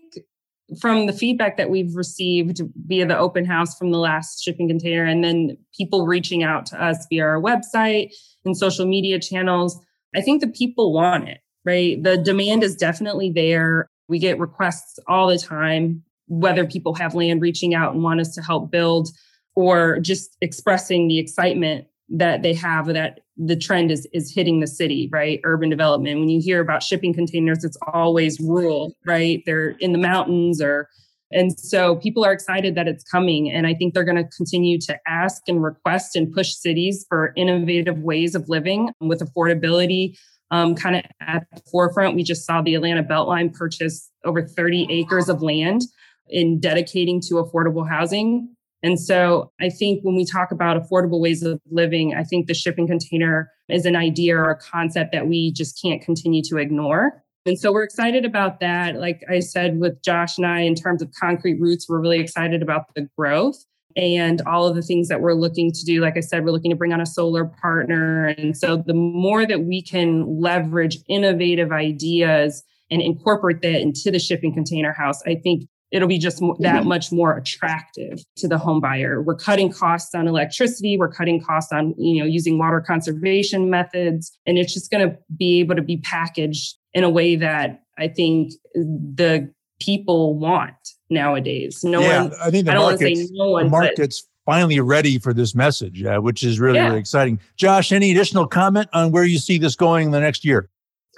from 0.79 1.05
the 1.05 1.13
feedback 1.13 1.57
that 1.57 1.69
we've 1.69 1.95
received 1.95 2.61
via 2.85 3.05
the 3.05 3.17
open 3.17 3.45
house 3.45 3.77
from 3.77 3.91
the 3.91 3.97
last 3.97 4.43
shipping 4.43 4.67
container 4.67 5.03
and 5.03 5.23
then 5.23 5.57
people 5.75 6.05
reaching 6.05 6.43
out 6.43 6.65
to 6.67 6.81
us 6.81 7.05
via 7.09 7.23
our 7.23 7.41
website 7.41 8.11
and 8.45 8.55
social 8.55 8.85
media 8.85 9.19
channels 9.19 9.79
i 10.15 10.21
think 10.21 10.41
the 10.41 10.47
people 10.47 10.93
want 10.93 11.27
it 11.27 11.39
right? 11.65 12.01
The 12.01 12.17
demand 12.17 12.63
is 12.63 12.75
definitely 12.75 13.31
there. 13.31 13.89
We 14.07 14.19
get 14.19 14.39
requests 14.39 14.99
all 15.07 15.27
the 15.27 15.37
time, 15.37 16.03
whether 16.27 16.65
people 16.65 16.93
have 16.95 17.15
land 17.15 17.41
reaching 17.41 17.73
out 17.73 17.93
and 17.93 18.03
want 18.03 18.19
us 18.19 18.33
to 18.35 18.41
help 18.41 18.71
build 18.71 19.09
or 19.55 19.99
just 19.99 20.37
expressing 20.41 21.07
the 21.07 21.19
excitement 21.19 21.87
that 22.09 22.41
they 22.41 22.53
have 22.53 22.87
that 22.87 23.21
the 23.37 23.55
trend 23.55 23.89
is 23.89 24.05
is 24.13 24.33
hitting 24.33 24.59
the 24.59 24.67
city, 24.67 25.09
right? 25.11 25.39
Urban 25.43 25.69
development. 25.69 26.19
When 26.19 26.29
you 26.29 26.41
hear 26.41 26.59
about 26.59 26.83
shipping 26.83 27.13
containers, 27.13 27.63
it's 27.63 27.77
always 27.93 28.39
rural, 28.39 28.95
right? 29.05 29.41
They're 29.45 29.69
in 29.79 29.93
the 29.93 29.97
mountains 29.97 30.61
or 30.61 30.89
and 31.31 31.57
so 31.57 31.95
people 31.95 32.25
are 32.25 32.33
excited 32.33 32.75
that 32.75 32.89
it's 32.89 33.03
coming. 33.05 33.49
And 33.49 33.65
I 33.65 33.73
think 33.73 33.93
they're 33.93 34.03
going 34.03 34.17
to 34.17 34.29
continue 34.35 34.77
to 34.81 34.99
ask 35.07 35.41
and 35.47 35.63
request 35.63 36.15
and 36.15 36.31
push 36.31 36.53
cities 36.53 37.05
for 37.07 37.33
innovative 37.37 37.99
ways 37.99 38.35
of 38.35 38.49
living 38.49 38.89
with 38.99 39.21
affordability, 39.21 40.17
um, 40.51 40.75
kind 40.75 40.97
of 40.97 41.03
at 41.21 41.47
the 41.53 41.61
forefront. 41.71 42.15
We 42.15 42.23
just 42.23 42.45
saw 42.45 42.61
the 42.61 42.75
Atlanta 42.75 43.03
Beltline 43.03 43.53
purchase 43.53 44.09
over 44.23 44.45
30 44.45 44.87
acres 44.89 45.29
of 45.29 45.41
land 45.41 45.81
in 46.29 46.59
dedicating 46.59 47.21
to 47.21 47.35
affordable 47.35 47.87
housing. 47.87 48.53
And 48.83 48.99
so 48.99 49.51
I 49.59 49.69
think 49.69 50.03
when 50.03 50.15
we 50.15 50.25
talk 50.25 50.51
about 50.51 50.81
affordable 50.81 51.21
ways 51.21 51.43
of 51.43 51.59
living, 51.69 52.15
I 52.15 52.23
think 52.23 52.47
the 52.47 52.53
shipping 52.53 52.87
container 52.87 53.49
is 53.69 53.85
an 53.85 53.95
idea 53.95 54.37
or 54.37 54.49
a 54.49 54.57
concept 54.57 55.11
that 55.13 55.27
we 55.27 55.51
just 55.51 55.79
can't 55.81 56.01
continue 56.01 56.41
to 56.43 56.57
ignore. 56.57 57.23
And 57.45 57.57
so 57.57 57.71
we're 57.71 57.83
excited 57.83 58.25
about 58.25 58.59
that. 58.59 58.95
Like 58.99 59.21
I 59.29 59.39
said 59.39 59.79
with 59.79 60.01
Josh 60.03 60.37
and 60.37 60.45
I, 60.45 60.61
in 60.61 60.75
terms 60.75 61.01
of 61.01 61.11
concrete 61.19 61.59
roots, 61.59 61.87
we're 61.87 62.01
really 62.01 62.19
excited 62.19 62.61
about 62.61 62.93
the 62.95 63.07
growth 63.17 63.63
and 63.95 64.41
all 64.41 64.67
of 64.67 64.75
the 64.75 64.81
things 64.81 65.07
that 65.07 65.21
we're 65.21 65.33
looking 65.33 65.71
to 65.71 65.85
do. 65.85 66.01
Like 66.01 66.17
I 66.17 66.21
said, 66.21 66.43
we're 66.45 66.51
looking 66.51 66.71
to 66.71 66.77
bring 66.77 66.93
on 66.93 67.01
a 67.01 67.05
solar 67.05 67.45
partner. 67.45 68.27
And 68.27 68.57
so 68.57 68.77
the 68.77 68.93
more 68.93 69.45
that 69.45 69.63
we 69.63 69.81
can 69.81 70.39
leverage 70.39 70.97
innovative 71.07 71.71
ideas 71.71 72.63
and 72.89 73.01
incorporate 73.01 73.61
that 73.61 73.81
into 73.81 74.11
the 74.11 74.19
shipping 74.19 74.53
container 74.53 74.93
house, 74.93 75.21
I 75.25 75.35
think 75.35 75.67
it'll 75.91 76.07
be 76.07 76.17
just 76.17 76.39
that 76.39 76.79
mm-hmm. 76.79 76.87
much 76.87 77.11
more 77.11 77.35
attractive 77.37 78.23
to 78.37 78.47
the 78.47 78.57
home 78.57 78.79
buyer. 78.79 79.21
We're 79.21 79.35
cutting 79.35 79.71
costs 79.71 80.15
on 80.15 80.27
electricity, 80.27 80.97
we're 80.97 81.11
cutting 81.11 81.43
costs 81.43 81.71
on, 81.71 81.93
you 81.97 82.21
know, 82.21 82.25
using 82.25 82.57
water 82.57 82.81
conservation 82.81 83.69
methods, 83.69 84.31
and 84.45 84.57
it's 84.57 84.73
just 84.73 84.89
going 84.89 85.09
to 85.09 85.17
be 85.37 85.59
able 85.59 85.75
to 85.75 85.81
be 85.81 85.97
packaged 85.97 86.77
in 86.93 87.03
a 87.03 87.09
way 87.09 87.35
that 87.35 87.83
I 87.97 88.07
think 88.07 88.53
the 88.73 89.53
people 89.79 90.37
want 90.37 90.75
nowadays. 91.11 91.83
No 91.83 92.01
yeah, 92.01 92.23
one, 92.23 92.33
I 92.41 92.49
think 92.49 92.65
the 92.65 92.71
I 92.71 92.75
don't 92.75 92.83
want 92.83 92.99
to 92.99 93.05
market's, 93.05 93.29
say 93.29 93.33
no 93.33 93.51
one, 93.51 93.65
the 93.65 93.93
but 93.97 94.21
finally 94.45 94.79
ready 94.79 95.19
for 95.19 95.33
this 95.33 95.53
message, 95.53 96.03
uh, 96.03 96.19
which 96.19 96.43
is 96.43 96.59
really, 96.59 96.77
Yeah. 96.77 96.87
really 96.87 96.99
exciting. 96.99 97.39
Josh, 97.57 97.91
any 97.91 98.11
additional 98.11 98.47
comment 98.47 98.89
on 98.93 99.11
where 99.11 99.23
you 99.23 99.37
see 99.37 99.57
this 99.57 99.75
going 99.75 100.07
in 100.07 100.11
the 100.11 100.19
next 100.19 100.43
year? 100.43 100.69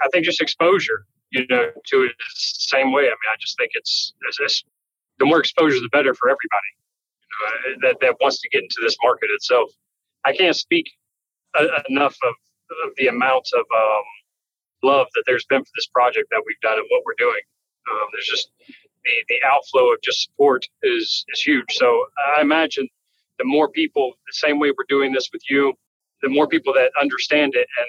I 0.02 0.08
think 0.12 0.24
just 0.24 0.40
exposure, 0.40 1.06
you 1.30 1.46
know, 1.48 1.70
to 1.86 2.02
it 2.02 2.12
is 2.34 2.54
the 2.58 2.76
same 2.76 2.92
way. 2.92 3.02
I 3.02 3.06
mean, 3.06 3.30
I 3.32 3.36
just 3.40 3.56
think 3.56 3.70
it's, 3.74 4.12
it's, 4.28 4.38
it's 4.40 4.64
the 5.18 5.24
more 5.24 5.40
exposure, 5.40 5.80
the 5.80 5.88
better 5.90 6.12
for 6.14 6.28
everybody 6.28 6.70
you 7.22 7.72
know, 7.72 7.88
that, 7.88 7.96
that 8.00 8.16
wants 8.20 8.40
to 8.42 8.48
get 8.50 8.62
into 8.62 8.76
this 8.82 8.96
market 9.02 9.30
itself. 9.32 9.70
I 10.24 10.34
can't 10.36 10.56
speak 10.56 10.90
uh, 11.58 11.66
enough 11.88 12.16
of, 12.22 12.34
of 12.86 12.92
the 12.96 13.06
amount 13.06 13.48
of 13.54 13.60
um, 13.60 14.04
love 14.82 15.06
that 15.14 15.24
there's 15.26 15.44
been 15.46 15.62
for 15.62 15.70
this 15.76 15.86
project 15.86 16.28
that 16.30 16.42
we've 16.46 16.60
done 16.60 16.78
and 16.78 16.86
what 16.90 17.02
we're 17.06 17.14
doing. 17.18 17.40
Um, 17.90 18.08
there's 18.12 18.26
just 18.26 18.50
the, 19.04 19.24
the 19.28 19.46
outflow 19.46 19.92
of 19.92 20.00
just 20.02 20.22
support 20.24 20.66
is, 20.82 21.24
is 21.28 21.40
huge. 21.40 21.66
So 21.70 22.06
I 22.36 22.40
imagine 22.40 22.88
the 23.38 23.44
more 23.44 23.68
people, 23.68 24.12
the 24.26 24.32
same 24.32 24.58
way 24.58 24.70
we're 24.70 24.86
doing 24.88 25.12
this 25.12 25.28
with 25.32 25.42
you, 25.48 25.74
the 26.22 26.28
more 26.28 26.46
people 26.48 26.72
that 26.74 26.90
understand 27.00 27.54
it 27.54 27.66
and, 27.78 27.88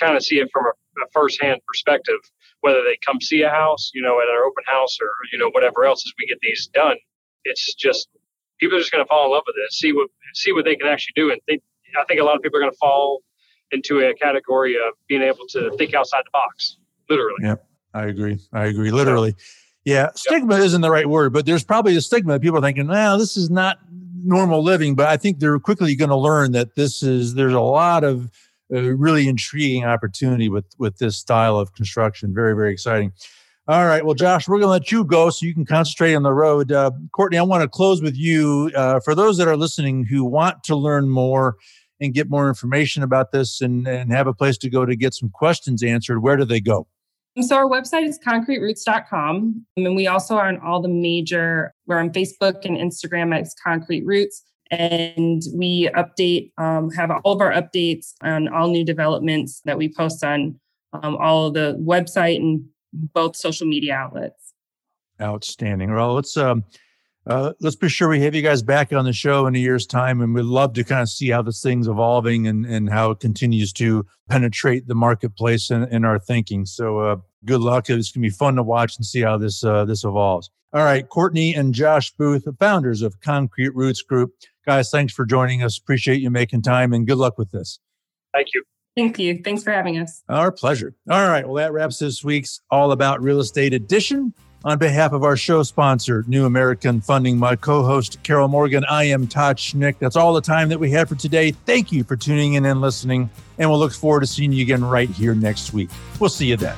kind 0.00 0.16
of 0.16 0.24
see 0.24 0.40
it 0.40 0.48
from 0.52 0.64
a, 0.64 0.70
a 0.70 1.06
firsthand 1.12 1.60
perspective, 1.68 2.18
whether 2.62 2.82
they 2.82 2.98
come 3.06 3.20
see 3.20 3.42
a 3.42 3.48
house, 3.48 3.92
you 3.94 4.02
know, 4.02 4.20
at 4.20 4.28
our 4.28 4.42
open 4.44 4.64
house 4.66 4.98
or, 5.00 5.08
you 5.32 5.38
know, 5.38 5.48
whatever 5.50 5.84
else 5.84 6.02
as 6.04 6.12
we 6.18 6.26
get 6.26 6.38
these 6.42 6.68
done. 6.74 6.96
It's 7.44 7.72
just 7.74 8.08
people 8.58 8.76
are 8.76 8.80
just 8.80 8.90
going 8.90 9.04
to 9.04 9.08
fall 9.08 9.26
in 9.26 9.30
love 9.30 9.44
with 9.46 9.54
it, 9.56 9.72
see 9.72 9.92
what 9.92 10.08
see 10.34 10.50
what 10.50 10.64
they 10.64 10.74
can 10.74 10.88
actually 10.88 11.12
do, 11.14 11.30
and. 11.30 11.60
I 11.98 12.04
think 12.04 12.20
a 12.20 12.24
lot 12.24 12.36
of 12.36 12.42
people 12.42 12.58
are 12.58 12.60
going 12.60 12.72
to 12.72 12.78
fall 12.78 13.22
into 13.70 14.00
a 14.00 14.12
category 14.14 14.74
of 14.74 14.92
being 15.08 15.22
able 15.22 15.46
to 15.50 15.70
think 15.78 15.94
outside 15.94 16.24
the 16.26 16.30
box, 16.30 16.76
literally. 17.08 17.38
Yeah. 17.42 17.54
I 17.94 18.06
agree. 18.06 18.38
I 18.52 18.66
agree. 18.66 18.90
Literally. 18.90 19.34
Yeah. 19.86 20.08
Stigma 20.16 20.56
isn't 20.56 20.80
the 20.80 20.90
right 20.90 21.08
word, 21.08 21.32
but 21.32 21.46
there's 21.46 21.62
probably 21.62 21.96
a 21.96 22.00
stigma 22.00 22.32
that 22.32 22.42
people 22.42 22.58
are 22.58 22.60
thinking, 22.60 22.88
well, 22.88 23.16
this 23.18 23.36
is 23.36 23.50
not 23.50 23.78
normal 24.24 24.60
living. 24.60 24.96
But 24.96 25.06
I 25.06 25.16
think 25.16 25.38
they're 25.38 25.60
quickly 25.60 25.94
going 25.94 26.10
to 26.10 26.16
learn 26.16 26.50
that 26.52 26.74
this 26.74 27.04
is, 27.04 27.34
there's 27.34 27.54
a 27.54 27.60
lot 27.60 28.02
of 28.02 28.28
uh, 28.74 28.80
really 28.80 29.28
intriguing 29.28 29.84
opportunity 29.84 30.48
with, 30.48 30.64
with 30.78 30.98
this 30.98 31.16
style 31.16 31.56
of 31.56 31.72
construction. 31.74 32.34
Very, 32.34 32.56
very 32.56 32.72
exciting. 32.72 33.12
All 33.68 33.86
right. 33.86 34.04
Well, 34.04 34.14
Josh, 34.14 34.48
we're 34.48 34.56
going 34.56 34.66
to 34.66 34.70
let 34.70 34.90
you 34.90 35.04
go 35.04 35.30
so 35.30 35.46
you 35.46 35.54
can 35.54 35.64
concentrate 35.64 36.14
on 36.14 36.24
the 36.24 36.32
road. 36.32 36.72
Uh, 36.72 36.90
Courtney, 37.12 37.38
I 37.38 37.42
want 37.42 37.62
to 37.62 37.68
close 37.68 38.02
with 38.02 38.16
you. 38.16 38.72
Uh, 38.74 38.98
for 38.98 39.14
those 39.14 39.36
that 39.38 39.46
are 39.46 39.56
listening 39.56 40.04
who 40.04 40.24
want 40.24 40.64
to 40.64 40.74
learn 40.74 41.08
more 41.08 41.56
and 42.00 42.12
get 42.12 42.28
more 42.28 42.48
information 42.48 43.04
about 43.04 43.30
this 43.30 43.60
and, 43.60 43.86
and 43.86 44.10
have 44.10 44.26
a 44.26 44.34
place 44.34 44.58
to 44.58 44.68
go 44.68 44.84
to 44.84 44.96
get 44.96 45.14
some 45.14 45.30
questions 45.30 45.84
answered, 45.84 46.20
where 46.20 46.36
do 46.36 46.44
they 46.44 46.60
go? 46.60 46.88
So 47.42 47.56
our 47.56 47.66
website 47.66 48.06
is 48.06 48.18
concreteroots.com. 48.18 49.66
And 49.76 49.96
we 49.96 50.06
also 50.06 50.36
are 50.36 50.48
on 50.48 50.58
all 50.60 50.80
the 50.80 50.88
major, 50.88 51.74
we're 51.86 51.98
on 51.98 52.10
Facebook 52.10 52.64
and 52.64 52.76
Instagram 52.78 53.38
as 53.38 53.54
Concrete 53.62 54.06
Roots. 54.06 54.42
And 54.70 55.42
we 55.54 55.88
update, 55.94 56.52
um, 56.58 56.90
have 56.90 57.10
all 57.10 57.34
of 57.34 57.40
our 57.40 57.52
updates 57.52 58.14
on 58.22 58.48
all 58.48 58.68
new 58.68 58.84
developments 58.84 59.60
that 59.64 59.76
we 59.76 59.92
post 59.92 60.24
on 60.24 60.58
um, 60.94 61.16
all 61.16 61.48
of 61.48 61.54
the 61.54 61.76
website 61.78 62.36
and 62.36 62.64
both 62.92 63.36
social 63.36 63.66
media 63.66 63.94
outlets. 63.94 64.54
Outstanding. 65.20 65.92
Well, 65.92 66.14
let's 66.14 66.36
um, 66.36 66.64
uh, 67.26 67.52
let's 67.60 67.76
be 67.76 67.88
sure 67.88 68.08
we 68.08 68.20
have 68.20 68.34
you 68.34 68.42
guys 68.42 68.62
back 68.62 68.92
on 68.92 69.04
the 69.04 69.12
show 69.12 69.46
in 69.46 69.54
a 69.56 69.58
year's 69.58 69.86
time, 69.86 70.20
and 70.20 70.34
we'd 70.34 70.44
love 70.44 70.72
to 70.74 70.84
kind 70.84 71.02
of 71.02 71.08
see 71.08 71.28
how 71.28 71.42
this 71.42 71.60
thing's 71.60 71.88
evolving 71.88 72.46
and 72.46 72.64
and 72.66 72.88
how 72.90 73.10
it 73.10 73.20
continues 73.20 73.72
to 73.74 74.06
penetrate 74.28 74.86
the 74.86 74.94
marketplace 74.94 75.70
and 75.70 75.90
in 75.92 76.04
our 76.04 76.18
thinking. 76.18 76.66
So, 76.66 76.98
uh, 77.00 77.16
good 77.44 77.60
luck. 77.60 77.90
It's 77.90 78.12
gonna 78.12 78.22
be 78.22 78.30
fun 78.30 78.56
to 78.56 78.62
watch 78.62 78.96
and 78.96 79.04
see 79.04 79.22
how 79.22 79.38
this 79.38 79.64
uh, 79.64 79.84
this 79.84 80.04
evolves. 80.04 80.50
All 80.72 80.84
right, 80.84 81.08
Courtney 81.08 81.54
and 81.54 81.72
Josh 81.72 82.12
Booth, 82.12 82.44
the 82.44 82.52
founders 82.52 83.02
of 83.02 83.20
Concrete 83.20 83.74
Roots 83.74 84.02
Group, 84.02 84.32
guys, 84.66 84.90
thanks 84.90 85.12
for 85.12 85.24
joining 85.24 85.62
us. 85.62 85.78
Appreciate 85.78 86.20
you 86.20 86.30
making 86.30 86.62
time, 86.62 86.92
and 86.92 87.06
good 87.06 87.18
luck 87.18 87.38
with 87.38 87.50
this. 87.50 87.78
Thank 88.34 88.48
you. 88.54 88.62
Thank 88.96 89.18
you. 89.18 89.40
Thanks 89.42 89.62
for 89.62 89.72
having 89.72 89.98
us. 89.98 90.22
Our 90.28 90.50
pleasure. 90.50 90.94
All 91.10 91.28
right. 91.28 91.46
Well, 91.46 91.56
that 91.56 91.72
wraps 91.72 91.98
this 91.98 92.24
week's 92.24 92.60
All 92.70 92.92
About 92.92 93.22
Real 93.22 93.40
Estate 93.40 93.74
edition. 93.74 94.32
On 94.64 94.78
behalf 94.78 95.12
of 95.12 95.22
our 95.22 95.36
show 95.36 95.62
sponsor, 95.62 96.24
New 96.26 96.44
American 96.44 97.00
Funding, 97.00 97.38
my 97.38 97.56
co 97.56 97.84
host, 97.84 98.22
Carol 98.22 98.48
Morgan, 98.48 98.84
I 98.88 99.04
am 99.04 99.26
Todd 99.26 99.58
Schnick. 99.58 99.98
That's 99.98 100.16
all 100.16 100.34
the 100.34 100.40
time 100.40 100.68
that 100.70 100.80
we 100.80 100.90
have 100.90 101.08
for 101.08 101.14
today. 101.14 101.52
Thank 101.52 101.92
you 101.92 102.02
for 102.04 102.16
tuning 102.16 102.54
in 102.54 102.64
and 102.64 102.80
listening. 102.80 103.30
And 103.58 103.70
we'll 103.70 103.78
look 103.78 103.92
forward 103.92 104.20
to 104.20 104.26
seeing 104.26 104.52
you 104.52 104.62
again 104.62 104.84
right 104.84 105.08
here 105.08 105.34
next 105.34 105.72
week. 105.72 105.90
We'll 106.18 106.30
see 106.30 106.46
you 106.46 106.56
then. 106.56 106.76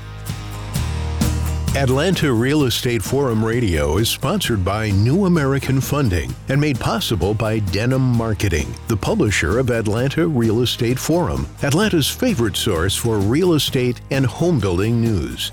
Atlanta 1.76 2.32
Real 2.32 2.64
Estate 2.64 3.02
Forum 3.02 3.44
Radio 3.44 3.98
is 3.98 4.08
sponsored 4.08 4.64
by 4.64 4.90
New 4.90 5.26
American 5.26 5.80
Funding 5.80 6.34
and 6.48 6.60
made 6.60 6.80
possible 6.80 7.34
by 7.34 7.60
Denim 7.60 8.02
Marketing, 8.02 8.74
the 8.88 8.96
publisher 8.96 9.58
of 9.58 9.70
Atlanta 9.70 10.26
Real 10.26 10.62
Estate 10.62 10.98
Forum, 10.98 11.46
Atlanta's 11.62 12.08
favorite 12.08 12.56
source 12.56 12.96
for 12.96 13.18
real 13.18 13.52
estate 13.52 14.00
and 14.10 14.26
home 14.26 14.58
building 14.58 15.00
news. 15.00 15.52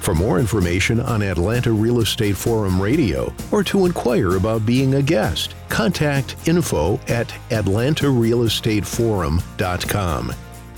For 0.00 0.14
more 0.14 0.40
information 0.40 1.00
on 1.00 1.22
Atlanta 1.22 1.72
Real 1.72 2.00
Estate 2.00 2.36
Forum 2.36 2.80
Radio 2.80 3.32
or 3.52 3.62
to 3.64 3.84
inquire 3.86 4.36
about 4.36 4.64
being 4.66 4.94
a 4.94 5.02
guest, 5.02 5.54
contact 5.68 6.36
info 6.48 6.98
at 7.06 7.28
atlantarealestateforum.com. 7.50 10.32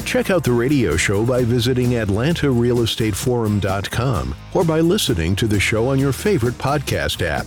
Check 0.04 0.30
out 0.30 0.42
the 0.42 0.52
radio 0.52 0.96
show 0.96 1.24
by 1.24 1.44
visiting 1.44 1.90
atlantarealestateforum.com 1.90 4.34
or 4.52 4.64
by 4.64 4.80
listening 4.80 5.36
to 5.36 5.46
the 5.46 5.60
show 5.60 5.88
on 5.88 6.00
your 6.00 6.12
favorite 6.12 6.58
podcast 6.58 7.24
app. 7.24 7.46